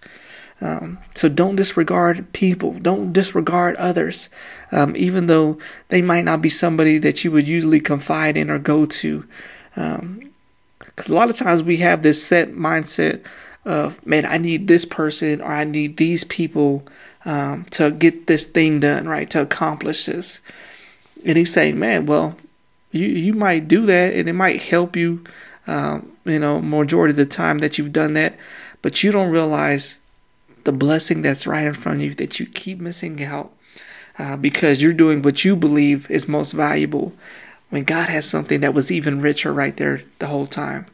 Um, 0.59 0.97
so 1.13 1.29
don't 1.29 1.55
disregard 1.55 2.33
people. 2.33 2.73
Don't 2.73 3.13
disregard 3.13 3.75
others, 3.75 4.27
um, 4.71 4.95
even 4.95 5.27
though 5.27 5.57
they 5.89 6.01
might 6.01 6.25
not 6.25 6.41
be 6.41 6.49
somebody 6.49 6.97
that 6.97 7.23
you 7.23 7.31
would 7.31 7.47
usually 7.47 7.79
confide 7.79 8.37
in 8.37 8.49
or 8.49 8.59
go 8.59 8.85
to. 8.85 9.25
Because 9.75 9.99
um, 10.01 10.31
a 11.07 11.13
lot 11.13 11.29
of 11.29 11.35
times 11.35 11.61
we 11.61 11.77
have 11.77 12.01
this 12.01 12.25
set 12.25 12.53
mindset 12.53 13.23
of, 13.65 14.03
man, 14.05 14.25
I 14.25 14.37
need 14.37 14.67
this 14.67 14.85
person 14.85 15.41
or 15.41 15.51
I 15.51 15.63
need 15.63 15.97
these 15.97 16.23
people 16.23 16.87
um, 17.27 17.65
to 17.71 17.91
get 17.91 18.25
this 18.25 18.47
thing 18.47 18.79
done, 18.79 19.07
right? 19.07 19.29
To 19.29 19.41
accomplish 19.41 20.05
this. 20.05 20.41
And 21.25 21.37
he's 21.37 21.53
saying, 21.53 21.77
man, 21.77 22.07
well, 22.07 22.35
You 22.91 23.07
you 23.07 23.33
might 23.33 23.67
do 23.67 23.85
that, 23.85 24.13
and 24.15 24.29
it 24.29 24.33
might 24.33 24.63
help 24.63 24.95
you. 24.95 25.23
Um, 25.67 26.13
you 26.23 26.39
know, 26.39 26.61
majority 26.61 27.11
of 27.11 27.17
the 27.17 27.25
time 27.25 27.57
that 27.59 27.77
you've 27.77 27.91
done 27.91 28.13
that, 28.13 28.37
but 28.81 29.03
you 29.03 29.11
don't 29.11 29.29
realize 29.29 29.99
the 30.63 30.71
blessing 30.71 31.21
that's 31.21 31.45
right 31.45 31.67
in 31.67 31.73
front 31.73 31.99
of 31.99 32.03
you 32.05 32.13
that 32.15 32.39
you 32.39 32.45
keep 32.45 32.79
missing 32.79 33.21
out 33.23 33.51
uh, 34.17 34.37
because 34.37 34.81
you're 34.81 34.93
doing 34.93 35.21
what 35.21 35.43
you 35.43 35.55
believe 35.57 36.09
is 36.09 36.27
most 36.27 36.53
valuable 36.53 37.11
when 37.69 37.83
God 37.83 38.07
has 38.07 38.25
something 38.25 38.61
that 38.61 38.73
was 38.73 38.89
even 38.89 39.19
richer 39.19 39.51
right 39.51 39.75
there 39.75 40.03
the 40.19 40.27
whole 40.27 40.47
time. 40.47 40.85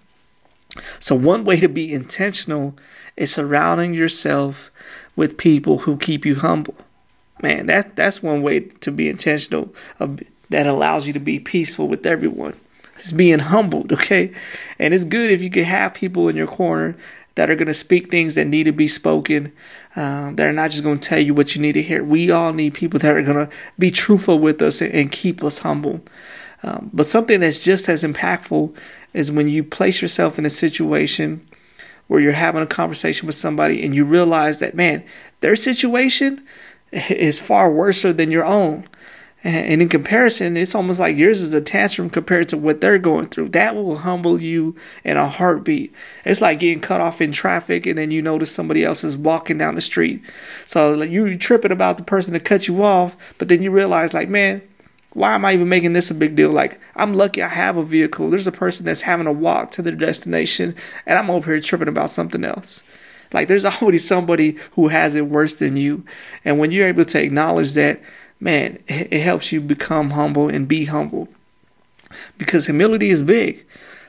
So, 0.98 1.14
one 1.16 1.46
way 1.46 1.60
to 1.60 1.70
be 1.70 1.94
intentional 1.94 2.74
is 3.16 3.32
surrounding 3.32 3.94
yourself 3.94 4.72
with 5.16 5.38
people 5.38 5.80
who 5.80 5.98
keep 5.98 6.26
you 6.26 6.36
humble. 6.36 6.76
Man, 7.42 7.66
that 7.68 7.96
that's 7.96 8.24
one 8.24 8.42
way 8.42 8.62
to 8.62 8.92
be 8.92 9.10
intentional 9.10 9.74
of, 10.00 10.22
that 10.50 10.68
allows 10.68 11.08
you 11.08 11.14
to 11.14 11.20
be 11.20 11.40
peaceful 11.40 11.88
with 11.88 12.06
everyone. 12.06 12.56
It's 12.96 13.12
being 13.12 13.40
humbled, 13.40 13.92
okay? 13.92 14.32
And 14.80 14.94
it's 14.94 15.06
good 15.06 15.32
if 15.32 15.42
you 15.42 15.50
can 15.50 15.66
have 15.66 15.94
people 15.94 16.30
in 16.30 16.36
your 16.36 16.48
corner 16.48 16.96
that 17.36 17.50
are 17.50 17.56
going 17.56 17.68
to 17.68 17.74
speak 17.74 18.12
things 18.12 18.36
that 18.36 18.46
need 18.46 18.66
to 18.66 18.72
be 18.72 18.88
spoken, 18.88 19.52
um, 19.96 20.36
that 20.36 20.48
are 20.48 20.54
not 20.54 20.70
just 20.70 20.84
going 20.84 21.00
to 21.00 21.10
tell 21.10 21.20
you 21.20 21.34
what 21.34 21.56
you 21.56 21.62
need 21.62 21.74
to 21.74 21.82
hear. 21.82 22.04
We 22.04 22.30
all 22.30 22.54
need 22.54 22.76
people 22.76 23.00
that 23.00 23.16
are 23.16 23.24
going 23.24 23.48
to 23.48 23.54
be 23.80 23.90
truthful 23.90 24.38
with 24.38 24.62
us 24.62 24.82
and, 24.82 24.94
and 24.94 25.12
keep 25.12 25.44
us 25.44 25.60
humble. 25.60 26.02
Um, 26.62 26.92
but 26.94 27.08
something 27.08 27.40
that's 27.40 27.60
just 27.60 27.90
as 27.90 28.04
impactful 28.04 28.76
is 29.14 29.32
when 29.32 29.50
you 29.50 29.64
place 29.64 30.02
yourself 30.02 30.38
in 30.38 30.46
a 30.46 30.50
situation 30.50 31.46
where 32.08 32.20
you're 32.20 32.34
having 32.34 32.62
a 32.62 32.68
conversation 32.68 33.28
with 33.28 33.36
somebody 33.36 33.84
and 33.84 33.96
you 33.96 34.06
realize 34.06 34.60
that, 34.60 34.76
man, 34.76 35.04
their 35.42 35.56
situation 35.56 36.46
is 36.92 37.40
far 37.40 37.72
worse 37.72 38.04
than 38.04 38.32
your 38.32 38.46
own. 38.46 38.88
And 39.46 39.82
in 39.82 39.90
comparison, 39.90 40.56
it's 40.56 40.74
almost 40.74 41.02
like 41.02 41.18
yours 41.18 41.42
is 41.42 41.54
a 41.54 41.60
tantrum 41.60 42.10
compared 42.10 42.48
to 42.50 42.58
what 42.58 42.80
they're 42.80 42.98
going 42.98 43.28
through. 43.28 43.50
That 43.50 43.76
will 43.76 43.98
humble 43.98 44.42
you 44.42 44.78
in 45.04 45.18
a 45.18 45.28
heartbeat. 45.28 45.94
It's 46.24 46.40
like 46.40 46.62
getting 46.62 46.80
cut 46.80 47.02
off 47.02 47.20
in 47.20 47.34
traffic 47.34 47.86
and 47.86 47.98
then 47.98 48.10
you 48.10 48.22
notice 48.22 48.54
somebody 48.54 48.86
else 48.86 49.04
is 49.04 49.18
walking 49.18 49.58
down 49.58 49.76
the 49.76 49.82
street. 49.82 50.24
So 50.66 51.02
you're 51.02 51.36
tripping 51.36 51.74
about 51.74 51.98
the 51.98 52.04
person 52.04 52.32
that 52.34 52.46
cut 52.46 52.70
you 52.70 52.84
off, 52.84 53.18
but 53.38 53.50
then 53.50 53.62
you 53.62 53.70
realize, 53.70 54.14
like, 54.14 54.30
man, 54.30 54.62
why 55.14 55.36
am 55.36 55.46
I 55.46 55.54
even 55.54 55.70
making 55.70 55.94
this 55.94 56.10
a 56.10 56.16
big 56.16 56.36
deal? 56.36 56.50
Like, 56.50 56.80
I'm 56.96 57.14
lucky 57.14 57.42
I 57.44 57.48
have 57.48 57.78
a 57.78 57.84
vehicle. 57.84 58.30
There's 58.30 58.48
a 58.48 58.52
person 58.52 58.86
that's 58.86 59.02
having 59.02 59.26
to 59.26 59.32
walk 59.32 59.70
to 59.72 59.82
their 59.82 59.96
destination, 59.96 60.76
and 61.06 61.18
I'm 61.20 61.30
over 61.30 61.52
here 61.52 61.62
tripping 61.62 61.88
about 61.88 62.10
something 62.10 62.44
else. 62.44 62.84
Like, 63.32 63.48
there's 63.48 63.66
always 63.82 64.08
somebody 64.08 64.58
who 64.72 64.88
has 64.88 65.16
it 65.16 65.28
worse 65.28 65.56
than 65.56 65.78
you. 65.78 66.04
And 66.44 66.58
when 66.60 66.72
you're 66.72 66.88
able 66.88 67.06
to 67.06 67.22
acknowledge 67.22 67.74
that, 67.74 68.02
man, 68.40 68.80
it 68.88 69.22
helps 69.22 69.52
you 69.52 69.62
become 69.62 70.12
humble 70.12 70.50
and 70.50 70.68
be 70.68 70.86
humble. 70.86 71.28
Because 72.38 72.66
humility 72.66 73.10
is 73.10 73.24
big. 73.24 73.66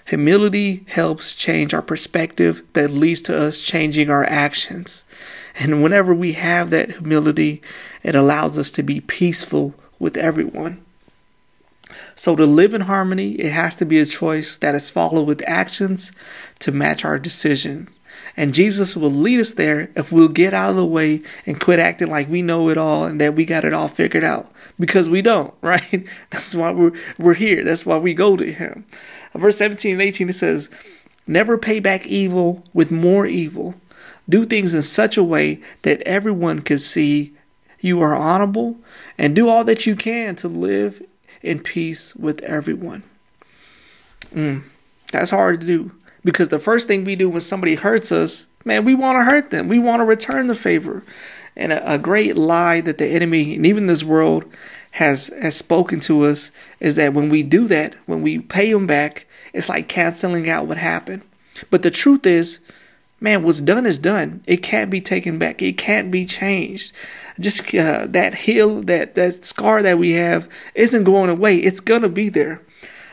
Humility 0.07 0.85
helps 0.89 1.35
change 1.35 1.73
our 1.73 1.81
perspective 1.81 2.63
that 2.75 2.91
leads 2.91 3.23
to 3.23 3.39
us 3.39 3.61
changing 3.61 4.11
our 4.11 4.25
actions. 4.25 5.05
And 5.59 5.83
whenever 5.83 6.15
we 6.15 6.33
have 6.33 6.71
that 6.71 6.93
humility, 6.93 7.63
it 8.03 8.15
allows 8.15 8.59
us 8.59 8.71
to 8.73 8.83
be 8.83 9.01
peaceful 9.01 9.75
with 9.99 10.17
everyone. 10.17 10.85
So, 12.17 12.37
to 12.37 12.47
live 12.47 12.75
in 12.75 12.83
harmony, 12.83 13.33
it 13.33 13.53
has 13.53 13.77
to 13.77 13.85
be 13.85 13.99
a 13.99 14.07
choice 14.07 14.57
that 14.59 14.75
is 14.75 14.91
followed 14.91 15.27
with 15.27 15.43
actions 15.47 16.13
to 16.61 16.73
match 16.73 17.05
our 17.05 17.19
decisions. 17.19 17.91
And 18.37 18.55
Jesus 18.55 18.97
will 18.97 19.11
lead 19.11 19.41
us 19.41 19.55
there 19.55 19.91
if 19.95 20.11
we'll 20.11 20.29
get 20.29 20.55
out 20.55 20.71
of 20.71 20.77
the 20.77 20.87
way 20.87 21.23
and 21.47 21.61
quit 21.61 21.79
acting 21.79 22.09
like 22.09 22.29
we 22.29 22.43
know 22.43 22.69
it 22.69 22.79
all 22.79 23.05
and 23.05 23.21
that 23.21 23.35
we 23.35 23.45
got 23.45 23.65
it 23.65 23.73
all 23.73 23.89
figured 23.89 24.25
out. 24.25 24.51
Because 24.79 25.09
we 25.09 25.23
don't, 25.23 25.55
right? 25.63 26.07
That's 26.31 26.55
why 26.55 26.73
we're, 26.73 26.93
we're 27.19 27.35
here. 27.35 27.63
That's 27.63 27.87
why 27.87 27.99
we 27.99 28.15
go 28.15 28.37
to 28.37 28.53
Him. 28.53 28.87
Verse 29.35 29.57
17 29.59 29.93
and 29.93 30.03
18 30.03 30.29
it 30.29 30.33
says, 30.35 30.71
Never 31.27 31.57
pay 31.57 31.81
back 31.81 32.07
evil 32.07 32.65
with 32.73 32.91
more 32.91 33.27
evil. 33.27 33.75
Do 34.29 34.45
things 34.45 34.75
in 34.75 34.83
such 34.83 35.17
a 35.17 35.25
way 35.25 35.61
that 35.83 36.01
everyone 36.03 36.61
can 36.61 36.79
see 36.79 37.35
you 37.81 38.01
are 38.01 38.15
honorable 38.15 38.77
and 39.19 39.37
do 39.37 39.49
all 39.49 39.65
that 39.65 39.87
you 39.87 39.95
can 39.95 40.35
to 40.37 40.49
live 40.49 41.03
in 41.45 41.61
peace 41.61 42.17
with 42.17 42.43
everyone. 42.43 43.03
Mm, 44.35 44.63
that's 45.13 45.31
hard 45.31 45.61
to 45.61 45.67
do 45.67 45.93
because 46.25 46.49
the 46.49 46.59
first 46.59 46.89
thing 46.89 47.05
we 47.05 47.15
do 47.15 47.29
when 47.29 47.41
somebody 47.41 47.75
hurts 47.75 48.11
us, 48.11 48.47
man, 48.65 48.85
we 48.85 48.95
want 48.95 49.17
to 49.19 49.31
hurt 49.31 49.51
them. 49.51 49.69
We 49.69 49.79
want 49.79 50.01
to 50.01 50.05
return 50.05 50.47
the 50.47 50.55
favor. 50.55 51.05
And 51.57 51.73
a, 51.73 51.95
a 51.95 51.99
great 51.99 52.37
lie 52.37 52.81
that 52.81 52.99
the 52.99 53.07
enemy 53.07 53.55
and 53.55 53.65
even 53.65 53.87
this 53.87 54.03
world 54.03 54.45
has 54.93 55.29
has 55.41 55.57
spoken 55.57 56.01
to 56.01 56.25
us 56.25 56.51
is 56.81 56.97
that 56.97 57.15
when 57.15 57.29
we 57.29 57.43
do 57.43 57.69
that, 57.69 57.95
when 58.07 58.23
we 58.23 58.39
pay 58.39 58.73
them 58.73 58.87
back, 58.87 59.27
it's 59.53 59.69
like 59.69 59.89
canceling 59.89 60.49
out 60.49 60.67
what 60.67 60.79
happened. 60.79 61.23
But 61.71 61.83
the 61.83 61.91
truth 61.91 62.27
is, 62.27 62.59
man, 63.21 63.43
what's 63.43 63.61
done 63.61 63.87
is 63.87 63.99
done. 63.99 64.43
It 64.47 64.59
can't 64.59 64.91
be 64.91 65.01
taken 65.01 65.39
back. 65.39 65.63
It 65.63 65.79
can't 65.79 66.11
be 66.11 66.25
changed 66.25 66.93
just 67.41 67.75
uh, 67.75 68.07
that 68.09 68.35
hill, 68.35 68.83
that 68.83 69.15
that 69.15 69.45
scar 69.45 69.83
that 69.83 69.99
we 69.99 70.13
have 70.13 70.49
isn't 70.75 71.05
going 71.05 71.31
away. 71.31 71.59
It's 71.59 71.81
gonna 71.81 72.09
be 72.09 72.29
there. 72.29 72.63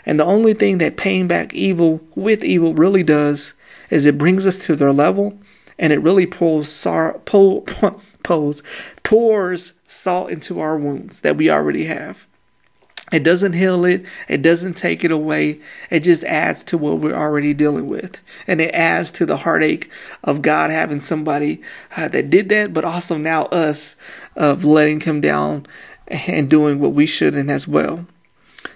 And 0.06 0.20
the 0.20 0.25
only 0.25 0.54
thing 0.54 0.80
that 0.80 0.98
paying 0.98 1.28
back 1.28 1.54
evil 1.54 2.01
with 2.16 2.44
evil 2.44 2.74
really 2.74 3.04
does 3.04 3.54
is 3.90 4.06
it 4.06 4.18
brings 4.18 4.48
us 4.48 4.66
to 4.66 4.75
their 4.75 4.94
level, 4.94 5.40
and 5.78 5.94
it 5.94 6.01
really 6.01 6.25
pulls 6.25 6.70
sar- 6.70 7.20
pull, 7.20 7.62
pulls 8.24 8.63
pours 9.04 9.74
salt 9.86 10.32
into 10.32 10.60
our 10.60 10.78
wounds 10.78 11.22
that 11.22 11.38
we 11.38 11.50
already 11.50 11.86
have. 11.86 12.28
It 13.12 13.24
doesn't 13.24 13.53
heal 13.53 13.84
it. 13.84 14.06
It 14.30 14.41
doesn't 14.41 14.75
take 14.75 15.03
it 15.03 15.12
away. 15.12 15.60
It 15.89 16.00
just 16.01 16.24
adds 16.24 16.63
to 16.65 16.77
what 16.77 17.00
we're 17.00 17.15
already 17.15 17.53
dealing 17.53 17.88
with. 17.88 18.22
And 18.48 18.62
it 18.62 18.74
adds 18.74 19.12
to 19.13 19.25
the 19.25 19.38
heartache 19.38 19.91
of 20.24 20.41
God 20.41 20.72
having 20.72 21.01
somebody 21.01 21.62
uh, 21.98 22.08
that 22.08 22.30
did 22.30 22.48
that, 22.50 22.74
but 22.74 22.86
also 22.86 23.18
now 23.18 23.46
us 23.46 23.98
of 24.36 24.63
letting 24.63 25.01
him 25.01 25.20
down 25.20 25.68
and 26.08 26.50
doing 26.50 26.80
what 26.80 26.94
we 26.94 27.06
shouldn't 27.06 27.50
as 27.50 27.68
well. 27.68 28.06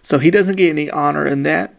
So 0.01 0.19
he 0.19 0.31
doesn't 0.31 0.57
get 0.57 0.69
any 0.69 0.89
honor 0.89 1.25
in 1.25 1.43
that. 1.43 1.73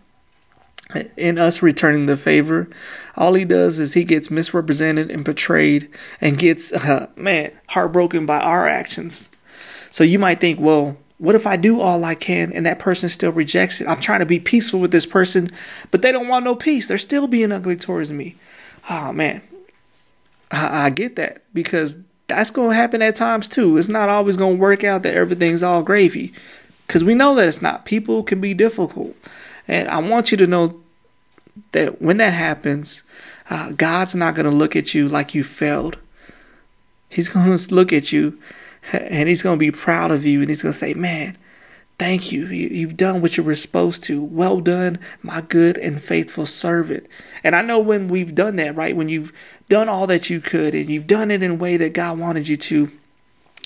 In 1.16 1.36
us 1.36 1.62
returning 1.62 2.06
the 2.06 2.16
favor, 2.16 2.68
all 3.16 3.34
he 3.34 3.44
does 3.44 3.80
is 3.80 3.94
he 3.94 4.04
gets 4.04 4.30
misrepresented 4.30 5.10
and 5.10 5.24
betrayed 5.24 5.90
and 6.20 6.38
gets, 6.38 6.72
uh, 6.72 7.08
man, 7.16 7.52
heartbroken 7.68 8.24
by 8.24 8.38
our 8.38 8.66
actions. 8.68 9.30
So 9.90 10.04
you 10.04 10.18
might 10.18 10.40
think, 10.40 10.60
well, 10.60 10.96
what 11.18 11.34
if 11.34 11.46
I 11.46 11.56
do 11.56 11.80
all 11.80 12.04
I 12.04 12.14
can 12.14 12.52
and 12.52 12.66
that 12.66 12.78
person 12.78 13.08
still 13.08 13.32
rejects 13.32 13.80
it? 13.80 13.88
I'm 13.88 14.00
trying 14.00 14.20
to 14.20 14.26
be 14.26 14.38
peaceful 14.38 14.80
with 14.80 14.90
this 14.90 15.06
person, 15.06 15.50
but 15.90 16.02
they 16.02 16.12
don't 16.12 16.28
want 16.28 16.44
no 16.44 16.54
peace. 16.54 16.88
They're 16.88 16.98
still 16.98 17.26
being 17.26 17.52
ugly 17.52 17.76
towards 17.76 18.12
me. 18.12 18.36
Oh 18.90 19.12
man, 19.12 19.40
I, 20.50 20.86
I 20.86 20.90
get 20.90 21.16
that 21.16 21.42
because 21.54 21.98
that's 22.28 22.50
going 22.50 22.70
to 22.70 22.76
happen 22.76 23.02
at 23.02 23.14
times 23.14 23.48
too. 23.48 23.76
It's 23.78 23.88
not 23.88 24.08
always 24.08 24.36
going 24.36 24.56
to 24.56 24.60
work 24.60 24.84
out 24.84 25.02
that 25.04 25.14
everything's 25.14 25.62
all 25.62 25.82
gravy 25.82 26.32
because 26.86 27.02
we 27.02 27.14
know 27.14 27.34
that 27.34 27.48
it's 27.48 27.62
not. 27.62 27.84
People 27.84 28.22
can 28.22 28.40
be 28.40 28.54
difficult. 28.54 29.16
And 29.68 29.88
I 29.88 29.98
want 29.98 30.30
you 30.30 30.36
to 30.38 30.46
know 30.46 30.80
that 31.72 32.00
when 32.00 32.18
that 32.18 32.32
happens, 32.32 33.02
uh, 33.50 33.72
God's 33.72 34.14
not 34.14 34.34
going 34.34 34.50
to 34.50 34.56
look 34.56 34.76
at 34.76 34.94
you 34.94 35.08
like 35.08 35.34
you 35.34 35.44
failed. 35.44 35.96
He's 37.08 37.28
going 37.28 37.56
to 37.56 37.74
look 37.74 37.92
at 37.92 38.12
you 38.12 38.38
and 38.92 39.28
he's 39.28 39.42
going 39.42 39.58
to 39.58 39.64
be 39.64 39.70
proud 39.70 40.10
of 40.10 40.24
you 40.24 40.40
and 40.40 40.48
he's 40.48 40.62
going 40.62 40.72
to 40.72 40.78
say, 40.78 40.94
Man, 40.94 41.36
thank 41.98 42.32
you. 42.32 42.46
You've 42.46 42.96
done 42.96 43.22
what 43.22 43.36
you 43.36 43.42
were 43.42 43.54
supposed 43.54 44.02
to. 44.04 44.22
Well 44.22 44.60
done, 44.60 44.98
my 45.22 45.40
good 45.40 45.78
and 45.78 46.00
faithful 46.00 46.46
servant. 46.46 47.06
And 47.42 47.56
I 47.56 47.62
know 47.62 47.78
when 47.78 48.08
we've 48.08 48.34
done 48.34 48.56
that, 48.56 48.76
right? 48.76 48.96
When 48.96 49.08
you've 49.08 49.32
done 49.68 49.88
all 49.88 50.06
that 50.06 50.30
you 50.30 50.40
could 50.40 50.74
and 50.74 50.90
you've 50.90 51.06
done 51.06 51.30
it 51.30 51.42
in 51.42 51.52
a 51.52 51.54
way 51.54 51.76
that 51.76 51.92
God 51.92 52.18
wanted 52.18 52.48
you 52.48 52.56
to, 52.56 52.90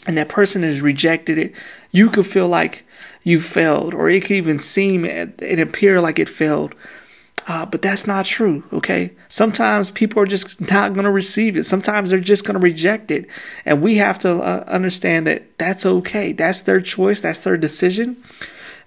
and 0.06 0.16
that 0.16 0.28
person 0.28 0.62
has 0.62 0.80
rejected 0.80 1.38
it, 1.38 1.54
you 1.90 2.08
could 2.08 2.26
feel 2.26 2.48
like 2.48 2.84
you 3.22 3.40
failed, 3.40 3.92
or 3.92 4.08
it 4.08 4.22
could 4.22 4.36
even 4.36 4.58
seem 4.58 5.04
and 5.04 5.60
appear 5.60 6.00
like 6.00 6.18
it 6.18 6.28
failed. 6.28 6.74
Uh, 7.46 7.64
but 7.66 7.82
that's 7.82 8.06
not 8.06 8.26
true, 8.26 8.62
okay? 8.72 9.12
Sometimes 9.28 9.90
people 9.90 10.22
are 10.22 10.26
just 10.26 10.60
not 10.60 10.92
going 10.92 11.04
to 11.04 11.10
receive 11.10 11.56
it. 11.56 11.64
Sometimes 11.64 12.10
they're 12.10 12.20
just 12.20 12.44
going 12.44 12.54
to 12.54 12.60
reject 12.60 13.10
it. 13.10 13.26
And 13.64 13.82
we 13.82 13.96
have 13.96 14.18
to 14.20 14.40
uh, 14.40 14.64
understand 14.66 15.26
that 15.26 15.58
that's 15.58 15.86
okay. 15.86 16.32
That's 16.32 16.62
their 16.62 16.80
choice, 16.80 17.20
that's 17.20 17.44
their 17.44 17.56
decision. 17.56 18.22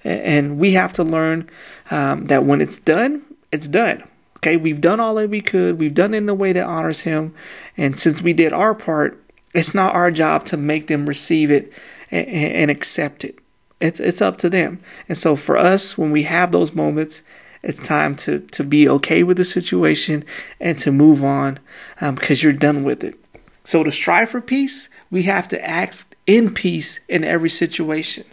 And 0.03 0.60
we 0.60 0.74
have 0.74 0.93
to 0.93 1.03
learn 1.03 1.50
um, 1.89 2.27
that 2.27 2.45
when 2.45 2.62
it's 2.62 2.77
done, 2.77 3.24
it's 3.51 3.67
done. 3.67 4.03
Okay, 4.38 4.57
we've 4.57 4.81
done 4.81 5.00
all 5.00 5.15
that 5.15 5.29
we 5.29 5.41
could, 5.41 5.79
we've 5.79 5.93
done 5.93 6.13
it 6.13 6.17
in 6.17 6.29
a 6.29 6.33
way 6.33 6.51
that 6.51 6.65
honors 6.65 7.01
Him. 7.01 7.33
And 7.77 7.98
since 7.98 8.22
we 8.22 8.33
did 8.33 8.51
our 8.51 8.75
part, 8.75 9.24
it's 9.53 9.74
not 9.74 9.95
our 9.95 10.12
job 10.12 10.43
to 10.45 10.57
make 10.57 10.88
them 10.88 11.07
receive 11.07 11.50
it 11.50 11.72
and, 12.12 12.27
and 12.27 12.72
accept 12.72 13.24
it. 13.24 13.39
It's, 13.79 14.00
it's 14.00 14.22
up 14.22 14.38
to 14.38 14.50
them. 14.50 14.81
And 15.07 15.17
so 15.17 15.36
for 15.36 15.57
us, 15.57 15.98
when 15.98 16.12
we 16.12 16.24
have 16.24 16.51
those 16.51 16.74
moments, 16.74 17.24
it's 17.63 17.82
time 17.82 18.15
to, 18.17 18.39
to 18.39 18.63
be 18.63 18.88
okay 18.89 19.24
with 19.24 19.38
the 19.38 19.46
situation 19.46 20.25
and 20.60 20.77
to 20.79 20.91
move 20.91 21.24
on 21.24 21.60
um, 22.01 22.15
because 22.15 22.43
you're 22.43 22.53
done 22.53 22.84
with 22.84 23.03
it. 23.03 23.15
So, 23.63 23.84
to 23.84 23.91
strive 23.91 24.29
for 24.29 24.41
peace, 24.41 24.89
we 25.10 25.24
have 25.24 25.48
to 25.48 25.65
act 25.65 26.05
in 26.27 26.53
peace 26.53 27.00
in 27.08 27.24
every 27.24 27.50
situation. 27.50 28.25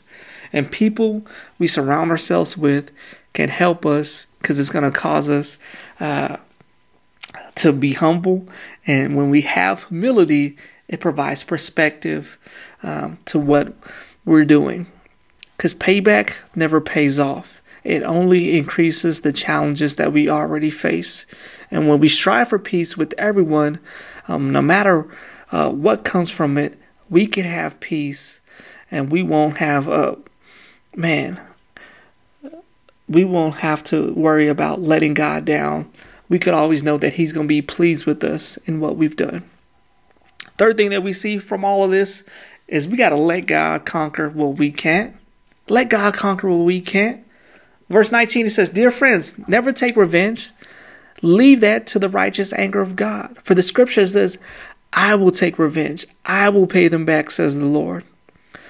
And 0.53 0.71
people 0.71 1.25
we 1.59 1.69
surround 1.69 2.11
ourselves 2.11 2.59
with 2.59 2.91
can 3.33 3.49
help 3.49 3.87
us 3.87 4.27
because 4.41 4.59
it's 4.59 4.71
going 4.71 4.91
to 4.91 4.99
cause 4.99 5.31
us 5.31 5.59
uh, 6.01 6.39
to 7.57 7.73
be 7.73 7.93
humble. 7.93 8.49
And 8.87 9.17
when 9.17 9.31
we 9.31 9.43
have 9.43 9.85
humility, 9.85 10.57
it 10.89 10.99
provides 10.99 11.45
perspective 11.45 12.39
um, 12.83 13.19
to 13.27 13.39
what 13.39 13.75
we're 14.25 14.45
doing. 14.45 14.87
Because 15.57 15.75
payback 15.75 16.33
never 16.55 16.81
pays 16.81 17.21
off, 17.21 17.60
it 17.85 18.03
only 18.03 18.57
increases 18.57 19.21
the 19.21 19.33
challenges 19.33 19.97
that 19.97 20.13
we 20.13 20.29
already 20.29 20.71
face. 20.71 21.27
And 21.71 21.89
when 21.89 22.01
we 22.01 22.09
strive 22.09 22.49
for 22.49 22.59
peace 22.59 22.97
with 22.97 23.15
everyone, 23.17 23.81
um, 24.29 24.51
no 24.51 24.63
matter 24.63 25.07
uh, 25.53 25.71
what 25.71 26.05
comes 26.05 26.31
from 26.31 26.59
it, 26.59 26.79
we 27.09 27.27
can 27.27 27.45
have 27.45 27.81
peace 27.81 28.41
and 28.91 29.11
we 29.11 29.23
won't 29.23 29.59
have 29.59 29.89
a 29.89 30.19
man 30.95 31.41
we 33.11 33.25
won't 33.25 33.57
have 33.57 33.83
to 33.83 34.13
worry 34.13 34.47
about 34.47 34.81
letting 34.81 35.15
God 35.15 35.45
down. 35.45 35.91
We 36.29 36.39
could 36.39 36.55
always 36.55 36.85
know 36.85 36.97
that 36.99 37.15
He's 37.15 37.33
going 37.33 37.47
to 37.47 37.49
be 37.49 37.61
pleased 37.61 38.07
with 38.07 38.23
us 38.23 38.57
in 38.59 38.79
what 38.79 38.97
we've 38.97 39.17
done. 39.17 39.43
Third 40.57 40.77
thing 40.77 40.91
that 40.91 41.03
we 41.03 41.13
see 41.13 41.39
from 41.39 41.65
all 41.65 41.83
of 41.83 41.91
this 41.91 42.23
is 42.69 42.87
we 42.87 42.97
got 42.97 43.09
to 43.09 43.17
let 43.17 43.43
God 43.43 43.85
conquer 43.85 44.31
what 44.31 44.57
we 44.57 44.71
can't. 44.71 45.17
Let 45.69 45.91
God 45.91 46.15
conquer 46.15 46.49
what 46.49 46.65
we 46.65 46.81
can't. 46.81 47.27
Verse 47.91 48.13
19 48.13 48.47
it 48.47 48.51
says, 48.51 48.71
Dear 48.71 48.91
friends, 48.91 49.37
never 49.47 49.73
take 49.73 49.97
revenge. 49.97 50.53
Leave 51.23 51.61
that 51.61 51.87
to 51.89 51.99
the 51.99 52.09
righteous 52.09 52.53
anger 52.55 52.81
of 52.81 52.97
God. 52.97 53.37
For 53.43 53.55
the 53.55 53.63
scripture 53.63 54.07
says, 54.07 54.39
I 54.93 55.17
will 55.17 55.33
take 55.33 55.59
revenge. 55.59 56.07
I 56.25 56.49
will 56.49 56.67
pay 56.67 56.89
them 56.89 57.05
back, 57.05 57.31
says 57.31 57.59
the 57.59 57.67
Lord. 57.67 58.05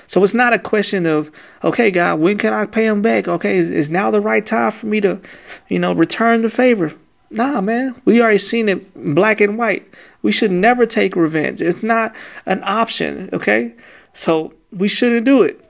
So 0.06 0.24
it's 0.24 0.34
not 0.34 0.52
a 0.52 0.58
question 0.58 1.06
of, 1.06 1.30
okay, 1.62 1.92
God, 1.92 2.18
when 2.18 2.36
can 2.36 2.52
I 2.52 2.66
pay 2.66 2.88
them 2.88 3.00
back? 3.00 3.28
Okay, 3.28 3.56
is, 3.56 3.70
is 3.70 3.90
now 3.90 4.10
the 4.10 4.20
right 4.20 4.44
time 4.44 4.72
for 4.72 4.86
me 4.86 5.00
to, 5.02 5.20
you 5.68 5.78
know, 5.78 5.92
return 5.92 6.40
the 6.40 6.50
favor? 6.50 6.92
Nah, 7.30 7.60
man. 7.60 7.94
We 8.04 8.20
already 8.20 8.38
seen 8.38 8.68
it 8.68 9.14
black 9.14 9.40
and 9.40 9.56
white. 9.56 9.86
We 10.22 10.32
should 10.32 10.50
never 10.50 10.84
take 10.84 11.14
revenge. 11.14 11.62
It's 11.62 11.84
not 11.84 12.14
an 12.44 12.62
option, 12.64 13.30
okay? 13.32 13.76
So 14.12 14.52
we 14.72 14.88
shouldn't 14.88 15.26
do 15.26 15.42
it. 15.42 15.64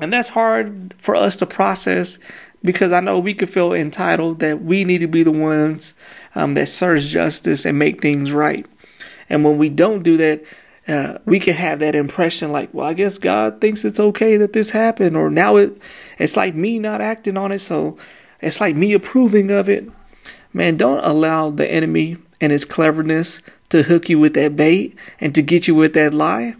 And 0.00 0.12
that's 0.12 0.30
hard 0.30 0.94
for 0.98 1.14
us 1.14 1.36
to 1.36 1.46
process 1.46 2.18
because 2.62 2.92
I 2.92 3.00
know 3.00 3.18
we 3.18 3.34
could 3.34 3.50
feel 3.50 3.72
entitled 3.72 4.40
that 4.40 4.62
we 4.62 4.84
need 4.84 4.98
to 4.98 5.08
be 5.08 5.22
the 5.22 5.30
ones 5.30 5.94
um, 6.34 6.54
that 6.54 6.68
serves 6.68 7.10
justice 7.10 7.64
and 7.64 7.78
make 7.78 8.00
things 8.00 8.32
right. 8.32 8.66
And 9.28 9.44
when 9.44 9.58
we 9.58 9.68
don't 9.68 10.02
do 10.02 10.16
that, 10.16 10.42
uh, 10.88 11.18
we 11.24 11.38
can 11.38 11.54
have 11.54 11.78
that 11.78 11.94
impression 11.94 12.52
like, 12.52 12.72
well, 12.74 12.86
I 12.86 12.94
guess 12.94 13.18
God 13.18 13.60
thinks 13.60 13.84
it's 13.84 14.00
okay 14.00 14.36
that 14.36 14.52
this 14.52 14.70
happened, 14.70 15.16
or 15.16 15.30
now 15.30 15.56
it, 15.56 15.80
it's 16.18 16.36
like 16.36 16.54
me 16.54 16.78
not 16.78 17.00
acting 17.00 17.36
on 17.36 17.52
it, 17.52 17.60
so 17.60 17.96
it's 18.40 18.60
like 18.60 18.74
me 18.74 18.92
approving 18.92 19.50
of 19.50 19.68
it. 19.68 19.88
Man, 20.52 20.76
don't 20.76 21.04
allow 21.04 21.50
the 21.50 21.70
enemy 21.70 22.16
and 22.40 22.50
his 22.50 22.64
cleverness 22.64 23.40
to 23.68 23.84
hook 23.84 24.08
you 24.08 24.18
with 24.18 24.34
that 24.34 24.56
bait 24.56 24.98
and 25.20 25.34
to 25.34 25.42
get 25.42 25.68
you 25.68 25.74
with 25.76 25.92
that 25.94 26.12
lie. 26.12 26.56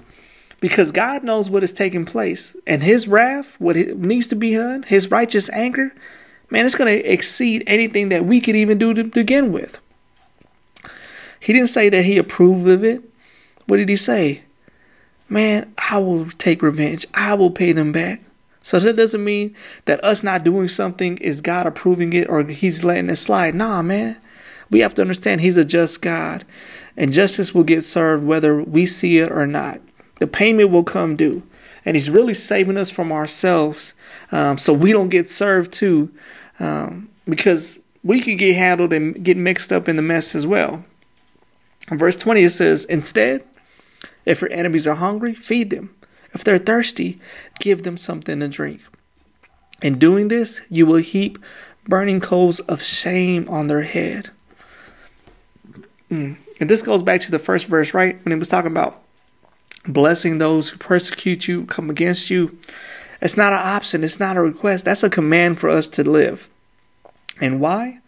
Because 0.60 0.92
God 0.92 1.24
knows 1.24 1.48
what 1.48 1.62
is 1.64 1.72
taking 1.72 2.04
place. 2.04 2.54
And 2.66 2.82
his 2.82 3.08
wrath, 3.08 3.56
what 3.58 3.76
needs 3.76 4.28
to 4.28 4.36
be 4.36 4.54
done, 4.54 4.82
his 4.82 5.10
righteous 5.10 5.48
anger, 5.50 5.94
man, 6.50 6.66
it's 6.66 6.74
going 6.74 6.92
to 6.92 7.10
exceed 7.10 7.64
anything 7.66 8.10
that 8.10 8.26
we 8.26 8.40
could 8.40 8.56
even 8.56 8.78
do 8.78 8.92
to 8.94 9.04
begin 9.04 9.52
with. 9.52 9.78
He 11.40 11.54
didn't 11.54 11.68
say 11.68 11.88
that 11.88 12.04
he 12.04 12.18
approved 12.18 12.68
of 12.68 12.84
it. 12.84 13.02
What 13.66 13.78
did 13.78 13.88
he 13.88 13.96
say? 13.96 14.42
Man, 15.28 15.72
I 15.90 15.98
will 15.98 16.26
take 16.26 16.60
revenge. 16.60 17.06
I 17.14 17.34
will 17.34 17.50
pay 17.50 17.72
them 17.72 17.92
back. 17.92 18.20
So 18.62 18.78
that 18.78 18.96
doesn't 18.96 19.24
mean 19.24 19.54
that 19.86 20.04
us 20.04 20.22
not 20.22 20.44
doing 20.44 20.68
something 20.68 21.16
is 21.18 21.40
God 21.40 21.66
approving 21.66 22.12
it 22.12 22.28
or 22.28 22.44
he's 22.44 22.84
letting 22.84 23.08
it 23.08 23.16
slide. 23.16 23.54
Nah, 23.54 23.80
man. 23.80 24.18
We 24.70 24.80
have 24.80 24.94
to 24.94 25.02
understand 25.02 25.40
he's 25.40 25.56
a 25.56 25.64
just 25.64 26.02
God 26.02 26.44
and 26.96 27.12
justice 27.12 27.54
will 27.54 27.64
get 27.64 27.82
served 27.82 28.24
whether 28.24 28.62
we 28.62 28.86
see 28.86 29.18
it 29.18 29.32
or 29.32 29.46
not. 29.46 29.80
The 30.20 30.26
payment 30.26 30.70
will 30.70 30.84
come 30.84 31.16
due. 31.16 31.42
And 31.84 31.96
he's 31.96 32.10
really 32.10 32.34
saving 32.34 32.76
us 32.76 32.90
from 32.90 33.10
ourselves 33.10 33.94
um, 34.30 34.58
so 34.58 34.72
we 34.72 34.92
don't 34.92 35.08
get 35.08 35.28
served 35.28 35.72
too 35.72 36.12
um, 36.60 37.08
because 37.28 37.80
we 38.04 38.20
can 38.20 38.36
get 38.36 38.54
handled 38.54 38.92
and 38.92 39.24
get 39.24 39.36
mixed 39.36 39.72
up 39.72 39.88
in 39.88 39.96
the 39.96 40.02
mess 40.02 40.34
as 40.34 40.46
well. 40.46 40.84
In 41.90 41.98
verse 41.98 42.16
20 42.16 42.42
it 42.42 42.50
says, 42.50 42.84
Instead, 42.84 43.44
if 44.24 44.42
your 44.42 44.52
enemies 44.52 44.86
are 44.86 44.94
hungry, 44.94 45.34
feed 45.34 45.70
them. 45.70 45.94
If 46.32 46.44
they're 46.44 46.58
thirsty, 46.58 47.18
give 47.58 47.82
them 47.82 47.96
something 47.96 48.40
to 48.40 48.48
drink. 48.48 48.82
In 49.82 49.98
doing 49.98 50.28
this, 50.28 50.60
you 50.68 50.86
will 50.86 50.96
heap 50.96 51.38
burning 51.88 52.20
coals 52.20 52.60
of 52.60 52.82
shame 52.82 53.48
on 53.48 53.66
their 53.66 53.82
head. 53.82 54.30
Mm. 56.10 56.36
And 56.60 56.68
this 56.68 56.82
goes 56.82 57.02
back 57.02 57.22
to 57.22 57.30
the 57.30 57.38
first 57.38 57.66
verse, 57.66 57.94
right? 57.94 58.22
When 58.24 58.32
he 58.32 58.38
was 58.38 58.48
talking 58.48 58.70
about 58.70 59.02
blessing 59.86 60.38
those 60.38 60.70
who 60.70 60.78
persecute 60.78 61.48
you, 61.48 61.64
come 61.66 61.90
against 61.90 62.30
you. 62.30 62.58
It's 63.20 63.36
not 63.36 63.52
an 63.52 63.60
option, 63.60 64.04
it's 64.04 64.20
not 64.20 64.36
a 64.36 64.42
request. 64.42 64.84
That's 64.84 65.02
a 65.02 65.10
command 65.10 65.60
for 65.60 65.68
us 65.68 65.88
to 65.88 66.08
live. 66.08 66.48
And 67.40 67.60
why? 67.60 68.00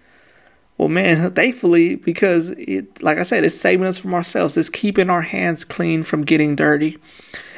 Well, 0.78 0.88
man, 0.88 1.30
thankfully, 1.34 1.96
because 1.96 2.50
it, 2.50 3.02
like 3.02 3.18
I 3.18 3.22
said, 3.22 3.44
it's 3.44 3.60
saving 3.60 3.86
us 3.86 3.98
from 3.98 4.14
ourselves. 4.14 4.56
It's 4.56 4.70
keeping 4.70 5.10
our 5.10 5.22
hands 5.22 5.64
clean 5.64 6.02
from 6.02 6.24
getting 6.24 6.56
dirty. 6.56 6.98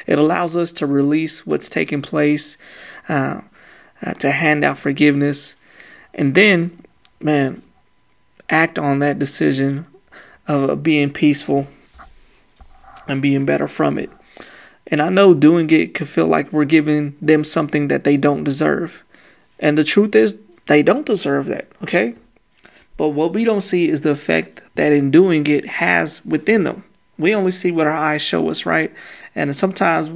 It 0.05 0.19
allows 0.19 0.55
us 0.55 0.71
to 0.73 0.85
release 0.85 1.45
what's 1.45 1.69
taking 1.69 2.01
place, 2.01 2.57
uh, 3.09 3.41
uh, 4.01 4.13
to 4.15 4.31
hand 4.31 4.63
out 4.63 4.77
forgiveness, 4.77 5.55
and 6.13 6.35
then, 6.35 6.79
man, 7.19 7.63
act 8.49 8.77
on 8.77 8.99
that 8.99 9.17
decision 9.17 9.85
of 10.47 10.83
being 10.83 11.11
peaceful 11.11 11.67
and 13.07 13.21
being 13.21 13.45
better 13.45 13.67
from 13.67 13.97
it. 13.97 14.11
And 14.87 15.01
I 15.01 15.09
know 15.09 15.33
doing 15.33 15.69
it 15.71 15.93
could 15.95 16.09
feel 16.09 16.27
like 16.27 16.51
we're 16.51 16.65
giving 16.65 17.15
them 17.21 17.43
something 17.43 17.87
that 17.87 18.03
they 18.03 18.17
don't 18.17 18.43
deserve. 18.43 19.03
And 19.59 19.77
the 19.77 19.83
truth 19.83 20.15
is, 20.15 20.37
they 20.67 20.83
don't 20.83 21.05
deserve 21.05 21.47
that, 21.47 21.67
okay? 21.83 22.15
But 22.97 23.09
what 23.09 23.33
we 23.33 23.43
don't 23.43 23.61
see 23.61 23.89
is 23.89 24.01
the 24.01 24.11
effect 24.11 24.61
that 24.75 24.93
in 24.93 25.11
doing 25.11 25.45
it 25.47 25.65
has 25.65 26.23
within 26.25 26.63
them. 26.63 26.83
We 27.17 27.33
only 27.33 27.51
see 27.51 27.71
what 27.71 27.87
our 27.87 27.93
eyes 27.93 28.21
show 28.21 28.49
us, 28.49 28.65
right? 28.65 28.93
And 29.35 29.55
sometimes 29.55 30.09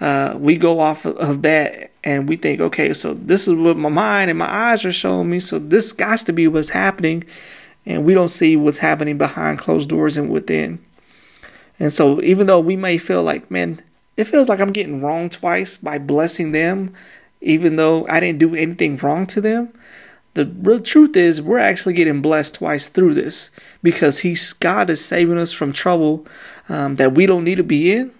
uh, 0.00 0.34
we 0.38 0.56
go 0.56 0.80
off 0.80 1.04
of 1.04 1.42
that 1.42 1.90
and 2.02 2.28
we 2.28 2.36
think, 2.36 2.60
okay, 2.60 2.94
so 2.94 3.14
this 3.14 3.46
is 3.46 3.54
what 3.54 3.76
my 3.76 3.88
mind 3.88 4.30
and 4.30 4.38
my 4.38 4.50
eyes 4.50 4.84
are 4.84 4.92
showing 4.92 5.30
me. 5.30 5.40
So 5.40 5.58
this 5.58 5.92
got 5.92 6.20
to 6.20 6.32
be 6.32 6.48
what's 6.48 6.70
happening. 6.70 7.24
And 7.84 8.04
we 8.04 8.14
don't 8.14 8.28
see 8.28 8.56
what's 8.56 8.78
happening 8.78 9.18
behind 9.18 9.58
closed 9.58 9.88
doors 9.88 10.16
and 10.16 10.30
within. 10.30 10.84
And 11.78 11.92
so 11.92 12.22
even 12.22 12.46
though 12.46 12.60
we 12.60 12.76
may 12.76 12.98
feel 12.98 13.22
like, 13.22 13.50
man, 13.50 13.80
it 14.16 14.24
feels 14.24 14.48
like 14.48 14.60
I'm 14.60 14.72
getting 14.72 15.02
wrong 15.02 15.28
twice 15.28 15.76
by 15.76 15.98
blessing 15.98 16.52
them, 16.52 16.94
even 17.40 17.76
though 17.76 18.06
I 18.08 18.20
didn't 18.20 18.38
do 18.38 18.54
anything 18.54 18.96
wrong 18.96 19.26
to 19.26 19.40
them 19.40 19.72
the 20.36 20.44
real 20.44 20.80
truth 20.80 21.16
is 21.16 21.40
we're 21.40 21.58
actually 21.58 21.94
getting 21.94 22.20
blessed 22.20 22.56
twice 22.56 22.90
through 22.90 23.14
this 23.14 23.50
because 23.82 24.18
he's 24.18 24.52
God 24.52 24.90
is 24.90 25.02
saving 25.02 25.38
us 25.38 25.50
from 25.50 25.72
trouble 25.72 26.26
um, 26.68 26.96
that 26.96 27.14
we 27.14 27.24
don't 27.24 27.42
need 27.42 27.54
to 27.54 27.64
be 27.64 27.90
in 27.90 28.12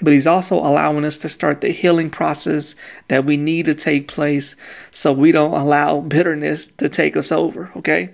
but 0.00 0.12
he's 0.12 0.26
also 0.26 0.56
allowing 0.56 1.04
us 1.04 1.18
to 1.18 1.28
start 1.28 1.60
the 1.60 1.70
healing 1.70 2.10
process 2.10 2.76
that 3.08 3.24
we 3.24 3.36
need 3.36 3.66
to 3.66 3.74
take 3.74 4.06
place 4.06 4.54
so 4.92 5.12
we 5.12 5.32
don't 5.32 5.52
allow 5.52 6.00
bitterness 6.00 6.68
to 6.68 6.88
take 6.88 7.16
us 7.16 7.32
over 7.32 7.72
okay 7.76 8.10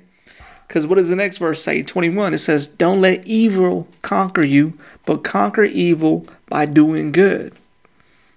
because 0.67 0.87
what 0.87 0.97
does 0.97 1.09
the 1.09 1.17
next 1.17 1.39
verse 1.39 1.63
say 1.63 1.83
21 1.83 2.35
it 2.35 2.39
says 2.39 2.67
don't 2.67 3.01
let 3.01 3.27
evil 3.27 3.89
conquer 4.03 4.43
you 4.43 4.79
but 5.05 5.25
conquer 5.25 5.65
evil 5.65 6.27
by 6.49 6.65
doing 6.67 7.13
good 7.13 7.55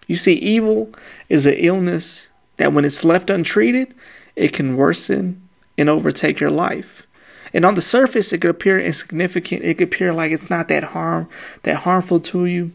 you 0.08 0.16
see 0.16 0.34
evil 0.34 0.92
is 1.28 1.46
an 1.46 1.56
illness 1.56 2.28
that 2.58 2.74
when 2.74 2.86
it's 2.86 3.04
left 3.04 3.30
untreated 3.30 3.94
it 4.36 4.54
can 4.54 4.78
worsen 4.78 5.50
and 5.80 5.90
overtake 5.90 6.40
your 6.40 6.52
life. 6.52 7.08
And 7.54 7.66
on 7.66 7.74
the 7.74 7.82
surface, 7.82 8.32
it 8.32 8.40
could 8.40 8.52
appear 8.52 8.80
insignificant. 8.80 9.64
It 9.64 9.76
could 9.76 9.88
appear 9.88 10.14
like 10.14 10.32
it's 10.32 10.50
not 10.50 10.68
that 10.68 10.84
harm, 10.84 11.28
that 11.64 11.78
harmful 11.78 12.20
to 12.20 12.46
you. 12.46 12.72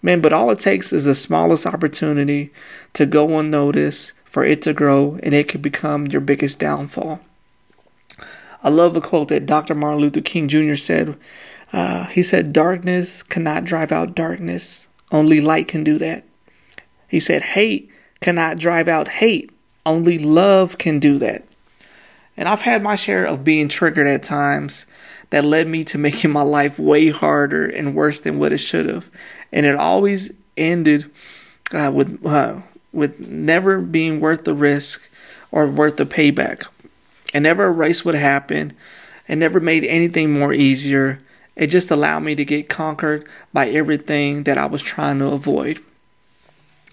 Man, 0.00 0.20
but 0.20 0.32
all 0.32 0.50
it 0.50 0.58
takes 0.58 0.92
is 0.92 1.04
the 1.04 1.14
smallest 1.14 1.66
opportunity 1.66 2.52
to 2.94 3.06
go 3.06 3.38
unnoticed 3.38 4.14
for 4.24 4.44
it 4.44 4.60
to 4.62 4.72
grow, 4.72 5.18
and 5.22 5.34
it 5.34 5.48
could 5.48 5.62
become 5.62 6.06
your 6.06 6.20
biggest 6.20 6.58
downfall. 6.58 7.20
I 8.62 8.68
love 8.68 8.96
a 8.96 9.00
quote 9.00 9.28
that 9.28 9.46
Dr. 9.46 9.74
Martin 9.74 10.00
Luther 10.00 10.20
King 10.20 10.48
Jr. 10.48 10.74
said. 10.74 11.16
Uh, 11.72 12.04
he 12.04 12.22
said, 12.22 12.52
Darkness 12.52 13.22
cannot 13.22 13.64
drive 13.64 13.92
out 13.92 14.14
darkness, 14.14 14.88
only 15.10 15.40
light 15.40 15.68
can 15.68 15.82
do 15.82 15.98
that. 15.98 16.24
He 17.08 17.18
said, 17.18 17.42
Hate 17.42 17.90
cannot 18.20 18.58
drive 18.58 18.88
out 18.88 19.08
hate, 19.08 19.50
only 19.84 20.18
love 20.18 20.78
can 20.78 20.98
do 20.98 21.18
that. 21.18 21.44
And 22.36 22.48
I've 22.48 22.62
had 22.62 22.82
my 22.82 22.94
share 22.94 23.26
of 23.26 23.44
being 23.44 23.68
triggered 23.68 24.06
at 24.06 24.22
times 24.22 24.86
that 25.30 25.44
led 25.44 25.66
me 25.66 25.84
to 25.84 25.98
making 26.08 26.30
my 26.30 26.42
life 26.42 26.78
way 26.78 27.10
harder 27.10 27.66
and 27.66 27.94
worse 27.94 28.20
than 28.20 28.38
what 28.38 28.52
it 28.52 28.58
should 28.58 28.86
have. 28.86 29.10
And 29.52 29.66
it 29.66 29.76
always 29.76 30.32
ended 30.56 31.10
uh, 31.72 31.90
with 31.92 32.24
uh, 32.24 32.60
with 32.92 33.18
never 33.20 33.80
being 33.80 34.20
worth 34.20 34.44
the 34.44 34.54
risk 34.54 35.08
or 35.50 35.66
worth 35.66 35.96
the 35.96 36.06
payback. 36.06 36.66
It 37.32 37.40
never 37.40 37.66
erased 37.66 38.04
what 38.04 38.14
happened. 38.14 38.74
It 39.28 39.36
never 39.36 39.60
made 39.60 39.84
anything 39.84 40.32
more 40.32 40.52
easier. 40.52 41.20
It 41.56 41.68
just 41.68 41.90
allowed 41.90 42.20
me 42.20 42.34
to 42.34 42.44
get 42.44 42.68
conquered 42.68 43.26
by 43.52 43.68
everything 43.68 44.44
that 44.44 44.58
I 44.58 44.66
was 44.66 44.82
trying 44.82 45.18
to 45.20 45.26
avoid. 45.26 45.82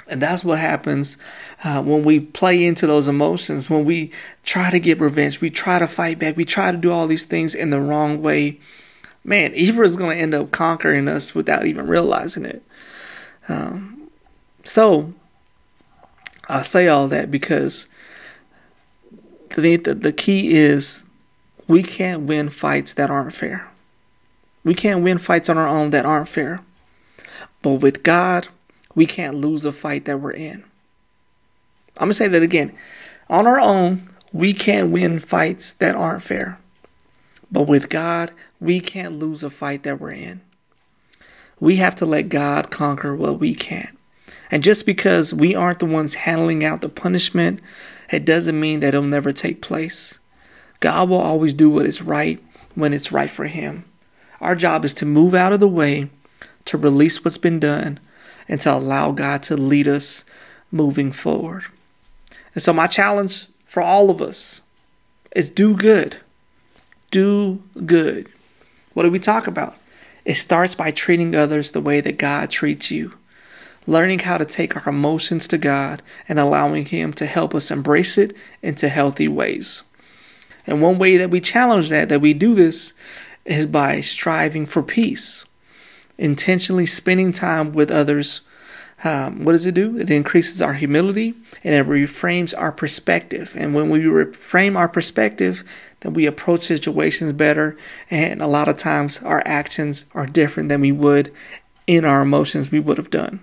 And 0.07 0.21
that's 0.21 0.43
what 0.43 0.57
happens 0.57 1.17
uh, 1.63 1.83
when 1.83 2.03
we 2.03 2.19
play 2.19 2.65
into 2.65 2.87
those 2.87 3.07
emotions, 3.07 3.69
when 3.69 3.85
we 3.85 4.11
try 4.43 4.71
to 4.71 4.79
get 4.79 4.99
revenge, 4.99 5.39
we 5.39 5.51
try 5.51 5.77
to 5.77 5.87
fight 5.87 6.17
back, 6.17 6.35
we 6.35 6.45
try 6.45 6.71
to 6.71 6.77
do 6.77 6.91
all 6.91 7.05
these 7.05 7.25
things 7.25 7.53
in 7.53 7.69
the 7.69 7.79
wrong 7.79 8.21
way. 8.21 8.59
Man, 9.23 9.53
evil 9.53 9.83
is 9.83 9.97
going 9.97 10.17
to 10.17 10.21
end 10.23 10.33
up 10.33 10.49
conquering 10.49 11.07
us 11.07 11.35
without 11.35 11.65
even 11.65 11.85
realizing 11.85 12.45
it. 12.45 12.63
Um, 13.47 14.09
so, 14.63 15.13
I 16.47 16.63
say 16.63 16.87
all 16.87 17.07
that 17.09 17.29
because 17.29 17.87
the, 19.55 19.77
the, 19.77 20.13
key 20.13 20.53
is 20.53 21.05
we 21.67 21.83
can't 21.83 22.21
win 22.21 22.49
fights 22.49 22.93
that 22.93 23.09
aren't 23.09 23.33
fair. 23.33 23.69
We 24.63 24.73
can't 24.73 25.03
win 25.03 25.17
fights 25.17 25.49
on 25.49 25.57
our 25.57 25.67
own 25.67 25.89
that 25.91 26.05
aren't 26.05 26.27
fair. 26.27 26.61
But 27.61 27.73
with 27.75 28.03
God, 28.03 28.47
we 28.95 29.05
can't 29.05 29.35
lose 29.35 29.65
a 29.65 29.71
fight 29.71 30.05
that 30.05 30.19
we're 30.19 30.31
in. 30.31 30.63
I'm 31.97 32.07
going 32.07 32.09
to 32.11 32.13
say 32.15 32.27
that 32.27 32.43
again. 32.43 32.75
On 33.29 33.45
our 33.45 33.59
own, 33.59 34.09
we 34.31 34.53
can't 34.53 34.91
win 34.91 35.19
fights 35.19 35.73
that 35.75 35.95
aren't 35.95 36.23
fair. 36.23 36.59
But 37.51 37.63
with 37.63 37.89
God, 37.89 38.31
we 38.59 38.79
can't 38.79 39.19
lose 39.19 39.43
a 39.43 39.49
fight 39.49 39.83
that 39.83 39.99
we're 39.99 40.11
in. 40.11 40.41
We 41.59 41.75
have 41.77 41.95
to 41.95 42.05
let 42.05 42.29
God 42.29 42.71
conquer 42.71 43.15
what 43.15 43.39
we 43.39 43.53
can't. 43.53 43.98
And 44.51 44.63
just 44.63 44.85
because 44.85 45.33
we 45.33 45.55
aren't 45.55 45.79
the 45.79 45.85
ones 45.85 46.15
handling 46.15 46.63
out 46.63 46.81
the 46.81 46.89
punishment, 46.89 47.61
it 48.11 48.25
doesn't 48.25 48.59
mean 48.59 48.79
that 48.79 48.89
it'll 48.89 49.03
never 49.03 49.31
take 49.31 49.61
place. 49.61 50.19
God 50.79 51.09
will 51.09 51.19
always 51.19 51.53
do 51.53 51.69
what 51.69 51.85
is 51.85 52.01
right 52.01 52.43
when 52.75 52.93
it's 52.93 53.11
right 53.11 53.29
for 53.29 53.45
Him. 53.45 53.85
Our 54.41 54.55
job 54.55 54.85
is 54.85 54.93
to 54.95 55.05
move 55.05 55.33
out 55.33 55.51
of 55.51 55.59
the 55.59 55.67
way, 55.67 56.09
to 56.65 56.77
release 56.77 57.23
what's 57.23 57.37
been 57.37 57.59
done, 57.59 57.99
and 58.47 58.59
to 58.61 58.73
allow 58.73 59.11
God 59.11 59.43
to 59.43 59.57
lead 59.57 59.87
us 59.87 60.23
moving 60.71 61.11
forward. 61.11 61.65
And 62.55 62.63
so, 62.63 62.73
my 62.73 62.87
challenge 62.87 63.47
for 63.65 63.83
all 63.83 64.09
of 64.09 64.21
us 64.21 64.61
is 65.35 65.49
do 65.49 65.75
good. 65.75 66.17
Do 67.11 67.61
good. 67.85 68.29
What 68.93 69.03
do 69.03 69.11
we 69.11 69.19
talk 69.19 69.45
about? 69.45 69.75
It 70.25 70.35
starts 70.35 70.75
by 70.75 70.91
treating 70.91 71.35
others 71.35 71.71
the 71.71 71.81
way 71.81 72.01
that 72.01 72.17
God 72.17 72.49
treats 72.49 72.91
you. 72.91 73.13
Learning 73.89 74.19
how 74.19 74.37
to 74.37 74.45
take 74.45 74.75
our 74.75 74.87
emotions 74.87 75.47
to 75.47 75.57
God 75.57 76.01
and 76.27 76.39
allowing 76.39 76.85
Him 76.85 77.11
to 77.13 77.25
help 77.25 77.55
us 77.55 77.71
embrace 77.71 78.17
it 78.17 78.35
into 78.61 78.87
healthy 78.87 79.27
ways. 79.27 79.83
And 80.67 80.81
one 80.81 80.99
way 80.99 81.17
that 81.17 81.31
we 81.31 81.41
challenge 81.41 81.89
that, 81.89 82.09
that 82.09 82.21
we 82.21 82.33
do 82.33 82.53
this, 82.53 82.93
is 83.45 83.65
by 83.65 84.01
striving 84.01 84.65
for 84.65 84.83
peace 84.83 85.45
intentionally 86.19 86.85
spending 86.85 87.31
time 87.31 87.71
with 87.71 87.89
others, 87.89 88.41
um, 89.03 89.45
what 89.45 89.53
does 89.53 89.65
it 89.65 89.73
do? 89.73 89.97
It 89.97 90.09
increases 90.09 90.61
our 90.61 90.73
humility 90.73 91.33
and 91.63 91.73
it 91.73 91.87
reframes 91.87 92.53
our 92.55 92.71
perspective. 92.71 93.55
And 93.57 93.73
when 93.73 93.89
we 93.89 94.01
reframe 94.01 94.77
our 94.77 94.89
perspective, 94.89 95.63
then 96.01 96.13
we 96.13 96.25
approach 96.25 96.63
situations 96.63 97.31
better. 97.31 97.77
And 98.11 98.41
a 98.41 98.47
lot 98.47 98.67
of 98.67 98.75
times 98.75 99.23
our 99.23 99.41
actions 99.45 100.05
are 100.13 100.25
different 100.25 100.67
than 100.67 100.81
we 100.81 100.91
would 100.91 101.33
in 101.87 102.03
our 102.03 102.21
emotions 102.21 102.69
we 102.69 102.81
would 102.81 102.97
have 102.97 103.09
done. 103.09 103.39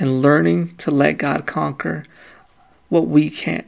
And 0.00 0.20
learning 0.20 0.74
to 0.78 0.90
let 0.90 1.18
God 1.18 1.46
conquer 1.46 2.02
what 2.88 3.06
we 3.06 3.30
can't. 3.30 3.66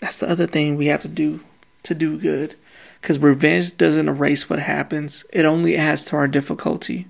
That's 0.00 0.20
the 0.20 0.30
other 0.30 0.46
thing 0.46 0.76
we 0.76 0.86
have 0.86 1.02
to 1.02 1.08
do 1.08 1.40
to 1.82 1.94
do 1.94 2.18
good. 2.18 2.54
Because 3.00 3.18
revenge 3.18 3.76
doesn't 3.76 4.08
erase 4.08 4.48
what 4.48 4.60
happens, 4.60 5.26
it 5.32 5.44
only 5.44 5.76
adds 5.76 6.06
to 6.06 6.16
our 6.16 6.28
difficulty. 6.28 7.08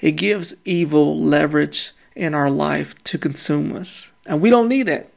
It 0.00 0.12
gives 0.12 0.54
evil 0.64 1.20
leverage 1.20 1.92
in 2.16 2.34
our 2.34 2.50
life 2.50 2.94
to 3.04 3.18
consume 3.18 3.76
us. 3.76 4.12
And 4.24 4.40
we 4.40 4.48
don't 4.48 4.68
need 4.68 4.84
that. 4.84 5.09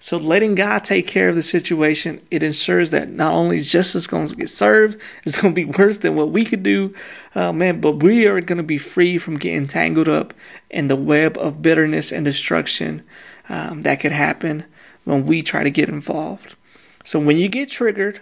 So 0.00 0.16
letting 0.16 0.54
God 0.54 0.84
take 0.84 1.08
care 1.08 1.28
of 1.28 1.34
the 1.34 1.42
situation, 1.42 2.20
it 2.30 2.42
ensures 2.42 2.92
that 2.92 3.10
not 3.10 3.32
only 3.32 3.60
justice 3.60 4.02
is 4.02 4.06
going 4.06 4.26
to 4.26 4.36
get 4.36 4.48
served, 4.48 5.00
it's 5.24 5.40
going 5.40 5.54
to 5.54 5.64
be 5.64 5.64
worse 5.64 5.98
than 5.98 6.14
what 6.14 6.30
we 6.30 6.44
could 6.44 6.62
do, 6.62 6.94
uh, 7.34 7.52
man, 7.52 7.80
but 7.80 8.02
we 8.02 8.26
are 8.26 8.40
going 8.40 8.58
to 8.58 8.62
be 8.62 8.78
free 8.78 9.18
from 9.18 9.38
getting 9.38 9.66
tangled 9.66 10.08
up 10.08 10.34
in 10.70 10.86
the 10.86 10.96
web 10.96 11.36
of 11.36 11.62
bitterness 11.62 12.12
and 12.12 12.24
destruction 12.24 13.02
um, 13.48 13.82
that 13.82 14.00
could 14.00 14.12
happen 14.12 14.64
when 15.04 15.26
we 15.26 15.42
try 15.42 15.64
to 15.64 15.70
get 15.70 15.88
involved. 15.88 16.54
So 17.02 17.18
when 17.18 17.38
you 17.38 17.48
get 17.48 17.70
triggered, 17.70 18.20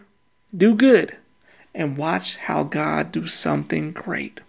do 0.56 0.74
good 0.74 1.16
and 1.74 1.98
watch 1.98 2.36
how 2.36 2.62
God 2.62 3.12
do 3.12 3.26
something 3.26 3.92
great. 3.92 4.40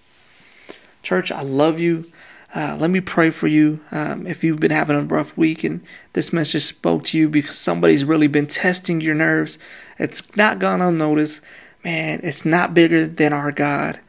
Church, 1.04 1.32
I 1.32 1.42
love 1.42 1.80
you. 1.80 2.06
Uh, 2.56 2.78
let 2.80 2.90
me 2.90 3.02
pray 3.02 3.30
for 3.30 3.48
you. 3.48 3.82
Um, 3.92 4.26
if 4.26 4.44
you've 4.44 4.60
been 4.60 4.72
having 4.72 4.96
a 4.96 5.02
rough 5.02 5.36
week 5.38 5.64
and 5.64 5.82
this 6.14 6.32
message 6.32 6.64
spoke 6.64 7.04
to 7.06 7.18
you 7.18 7.28
because 7.28 7.58
somebody's 7.58 8.06
really 8.06 8.28
been 8.28 8.48
testing 8.48 9.02
your 9.02 9.16
nerves, 9.16 9.60
it's 10.00 10.36
not 10.36 10.60
gone 10.60 10.82
unnoticed. 10.82 11.42
Man, 11.84 12.22
it's 12.24 12.46
not 12.46 12.74
bigger 12.74 13.06
than 13.06 13.34
our 13.34 13.52
God. 13.52 14.00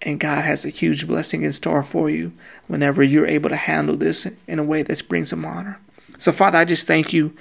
And 0.00 0.20
God 0.20 0.44
has 0.44 0.64
a 0.64 0.70
huge 0.70 1.06
blessing 1.06 1.42
in 1.42 1.52
store 1.52 1.82
for 1.82 2.08
you 2.08 2.32
whenever 2.68 3.02
you're 3.02 3.26
able 3.26 3.50
to 3.50 3.56
handle 3.56 3.96
this 3.96 4.26
in 4.46 4.58
a 4.58 4.64
way 4.64 4.82
that 4.82 5.08
brings 5.08 5.32
Him 5.32 5.44
honor. 5.44 5.78
So, 6.18 6.32
Father, 6.32 6.58
I 6.58 6.64
just 6.64 6.86
thank 6.86 7.12
you. 7.12 7.32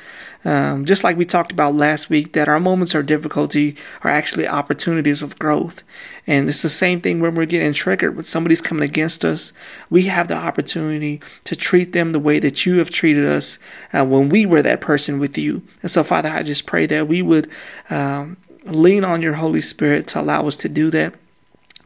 Um, 0.45 0.85
just 0.85 1.03
like 1.03 1.17
we 1.17 1.25
talked 1.25 1.51
about 1.51 1.75
last 1.75 2.09
week, 2.09 2.33
that 2.33 2.47
our 2.47 2.59
moments 2.59 2.93
of 2.93 3.07
difficulty 3.07 3.75
are 4.03 4.11
actually 4.11 4.47
opportunities 4.47 5.23
of 5.23 5.37
growth. 5.39 5.83
And 6.27 6.47
it's 6.47 6.61
the 6.61 6.69
same 6.69 7.01
thing 7.01 7.19
when 7.19 7.33
we're 7.33 7.47
getting 7.47 7.73
triggered, 7.73 8.15
when 8.15 8.23
somebody's 8.23 8.61
coming 8.61 8.83
against 8.83 9.25
us. 9.25 9.51
We 9.89 10.03
have 10.03 10.27
the 10.27 10.35
opportunity 10.35 11.21
to 11.45 11.55
treat 11.55 11.91
them 11.91 12.11
the 12.11 12.19
way 12.19 12.37
that 12.39 12.65
you 12.65 12.77
have 12.77 12.91
treated 12.91 13.25
us 13.25 13.57
uh, 13.91 14.05
when 14.05 14.29
we 14.29 14.45
were 14.45 14.61
that 14.61 14.79
person 14.79 15.19
with 15.19 15.37
you. 15.37 15.63
And 15.81 15.89
so, 15.89 16.03
Father, 16.03 16.29
I 16.29 16.43
just 16.43 16.67
pray 16.67 16.85
that 16.85 17.07
we 17.07 17.23
would 17.23 17.49
um, 17.89 18.37
lean 18.63 19.03
on 19.03 19.23
your 19.23 19.33
Holy 19.33 19.61
Spirit 19.61 20.05
to 20.07 20.21
allow 20.21 20.47
us 20.47 20.55
to 20.57 20.69
do 20.69 20.91
that, 20.91 21.15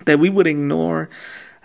that 0.05 0.19
we 0.19 0.29
would 0.29 0.45
ignore 0.45 1.09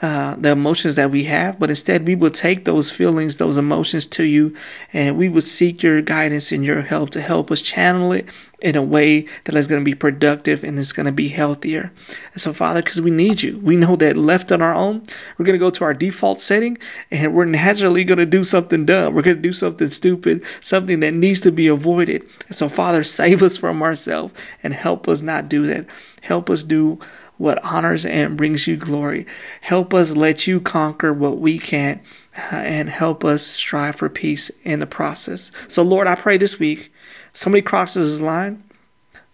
uh, 0.03 0.37
the 0.37 0.51
emotions 0.51 0.97
that 0.97 1.11
we 1.11 1.25
have, 1.25 1.59
but 1.59 1.71
instead 1.71 2.07
we 2.07 2.15
will 2.15 2.31
take 2.31 2.67
those 2.67 2.91
feelings, 2.91 3.39
those 3.39 3.57
emotions 3.57 4.07
to 4.07 4.25
you, 4.25 4.55
and 4.93 5.17
we 5.17 5.27
will 5.27 5.41
seek 5.41 5.83
your 5.83 6.03
guidance 6.03 6.53
and 6.53 6.65
your 6.67 6.83
help 6.83 7.09
to 7.09 7.23
help 7.23 7.51
us 7.51 7.63
channel 7.63 8.13
it 8.13 8.27
in 8.61 8.77
a 8.77 8.83
way 8.83 9.27
that 9.45 9.55
is 9.55 9.67
going 9.67 9.81
to 9.81 9.85
be 9.85 9.95
productive 9.95 10.63
and 10.63 10.79
is 10.79 10.93
going 10.93 11.07
to 11.07 11.13
be 11.13 11.29
healthier. 11.29 11.93
And 12.33 12.43
so, 12.43 12.53
Father, 12.53 12.83
because 12.83 13.01
we 13.01 13.11
need 13.11 13.41
you, 13.43 13.59
we 13.61 13.75
know 13.77 13.97
that 13.97 14.19
left 14.19 14.53
on 14.53 14.61
our 14.61 14.75
own, 14.75 15.03
we're 15.39 15.47
going 15.47 15.59
to 15.59 15.65
go 15.65 15.71
to 15.71 15.85
our 15.85 15.95
default 15.95 16.41
setting 16.41 16.77
and 17.11 17.35
we're 17.35 17.47
naturally 17.47 18.05
going 18.05 18.19
to 18.19 18.27
do 18.27 18.45
something 18.45 18.85
dumb. 18.85 19.15
We're 19.15 19.23
going 19.23 19.37
to 19.37 19.43
do 19.43 19.55
something 19.55 19.91
stupid, 19.91 20.45
something 20.61 21.01
that 21.01 21.15
needs 21.15 21.41
to 21.43 21.53
be 21.53 21.69
avoided. 21.69 22.23
And 22.49 22.57
so, 22.57 22.69
Father, 22.69 23.03
save 23.17 23.43
us 23.43 23.57
from 23.57 23.83
ourselves 23.83 24.35
and 24.63 24.75
help 24.75 25.09
us 25.09 25.23
not 25.23 25.49
do 25.49 25.67
that. 25.67 25.87
Help 26.21 26.51
us 26.51 26.65
do 26.65 26.99
what 27.39 27.63
honors 27.65 28.07
and 28.07 28.37
brings 28.37 28.67
you 28.67 28.77
glory. 28.77 29.27
Help 29.61 29.93
us 29.93 30.17
let 30.17 30.47
you 30.47 30.61
conquer 30.61 31.13
what 31.13 31.39
we 31.39 31.59
can't 31.59 32.01
uh, 32.37 32.57
and 32.57 32.89
help 32.89 33.25
us 33.25 33.45
strive 33.47 33.97
for 33.97 34.09
peace 34.09 34.51
in 34.65 34.81
the 34.81 34.87
process. 34.87 35.53
So, 35.69 35.83
Lord, 35.83 36.07
I 36.07 36.15
pray 36.15 36.39
this 36.39 36.59
week, 36.59 36.93
somebody 37.33 37.63
crosses 37.63 38.13
this 38.13 38.21
line, 38.21 38.63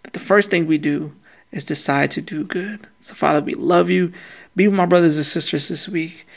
that 0.03 0.13
the 0.13 0.19
first 0.19 0.49
thing 0.49 0.67
we 0.67 0.77
do 0.77 1.13
is 1.51 1.65
decide 1.65 2.11
to 2.11 2.21
do 2.21 2.43
good. 2.43 2.87
So, 2.99 3.13
Father, 3.13 3.41
we 3.41 3.53
love 3.53 3.89
you. 3.89 4.11
Be 4.55 4.67
with 4.67 4.77
my 4.77 4.85
brothers 4.85 5.17
and 5.17 5.25
sisters 5.25 5.67
this 5.67 5.87
week. 5.87 6.27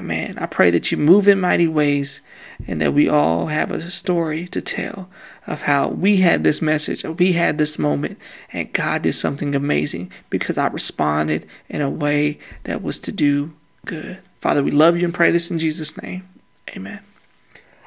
Man, 0.00 0.38
I 0.38 0.46
pray 0.46 0.70
that 0.70 0.92
you 0.92 0.98
move 0.98 1.26
in 1.28 1.40
mighty 1.40 1.68
ways 1.68 2.20
and 2.66 2.80
that 2.80 2.94
we 2.94 3.08
all 3.08 3.46
have 3.46 3.72
a 3.72 3.90
story 3.90 4.46
to 4.48 4.60
tell 4.60 5.08
of 5.46 5.62
how 5.62 5.88
we 5.88 6.18
had 6.18 6.44
this 6.44 6.62
message, 6.62 7.04
we 7.04 7.32
had 7.32 7.58
this 7.58 7.78
moment, 7.78 8.18
and 8.52 8.72
God 8.72 9.02
did 9.02 9.14
something 9.14 9.54
amazing 9.54 10.12
because 10.30 10.56
I 10.56 10.68
responded 10.68 11.48
in 11.68 11.80
a 11.80 11.90
way 11.90 12.38
that 12.64 12.82
was 12.82 13.00
to 13.00 13.12
do 13.12 13.52
good. 13.84 14.18
Father, 14.40 14.62
we 14.62 14.70
love 14.70 14.96
you 14.96 15.04
and 15.04 15.14
pray 15.14 15.30
this 15.30 15.50
in 15.50 15.58
Jesus' 15.58 16.00
name. 16.00 16.28
Amen. 16.76 17.00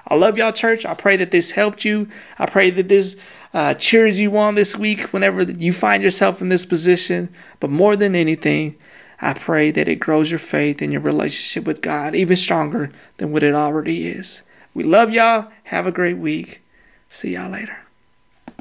I 0.07 0.15
love 0.15 0.37
y'all, 0.37 0.51
church. 0.51 0.85
I 0.85 0.93
pray 0.93 1.17
that 1.17 1.31
this 1.31 1.51
helped 1.51 1.83
you. 1.83 2.07
I 2.37 2.45
pray 2.45 2.69
that 2.71 2.87
this 2.87 3.17
uh, 3.53 3.73
cheers 3.73 4.19
you 4.19 4.37
on 4.37 4.55
this 4.55 4.75
week 4.75 5.13
whenever 5.13 5.43
you 5.43 5.73
find 5.73 6.03
yourself 6.03 6.41
in 6.41 6.49
this 6.49 6.65
position. 6.65 7.33
But 7.59 7.71
more 7.71 7.95
than 7.95 8.15
anything, 8.15 8.75
I 9.21 9.33
pray 9.33 9.71
that 9.71 9.87
it 9.87 9.95
grows 9.95 10.29
your 10.29 10.39
faith 10.39 10.81
and 10.81 10.91
your 10.91 11.01
relationship 11.01 11.65
with 11.65 11.81
God 11.81 12.15
even 12.15 12.35
stronger 12.35 12.91
than 13.17 13.31
what 13.31 13.43
it 13.43 13.55
already 13.55 14.07
is. 14.07 14.43
We 14.73 14.83
love 14.83 15.11
y'all. 15.11 15.51
Have 15.65 15.87
a 15.87 15.91
great 15.91 16.17
week. 16.17 16.61
See 17.09 17.33
y'all 17.33 17.51
later. 17.51 17.84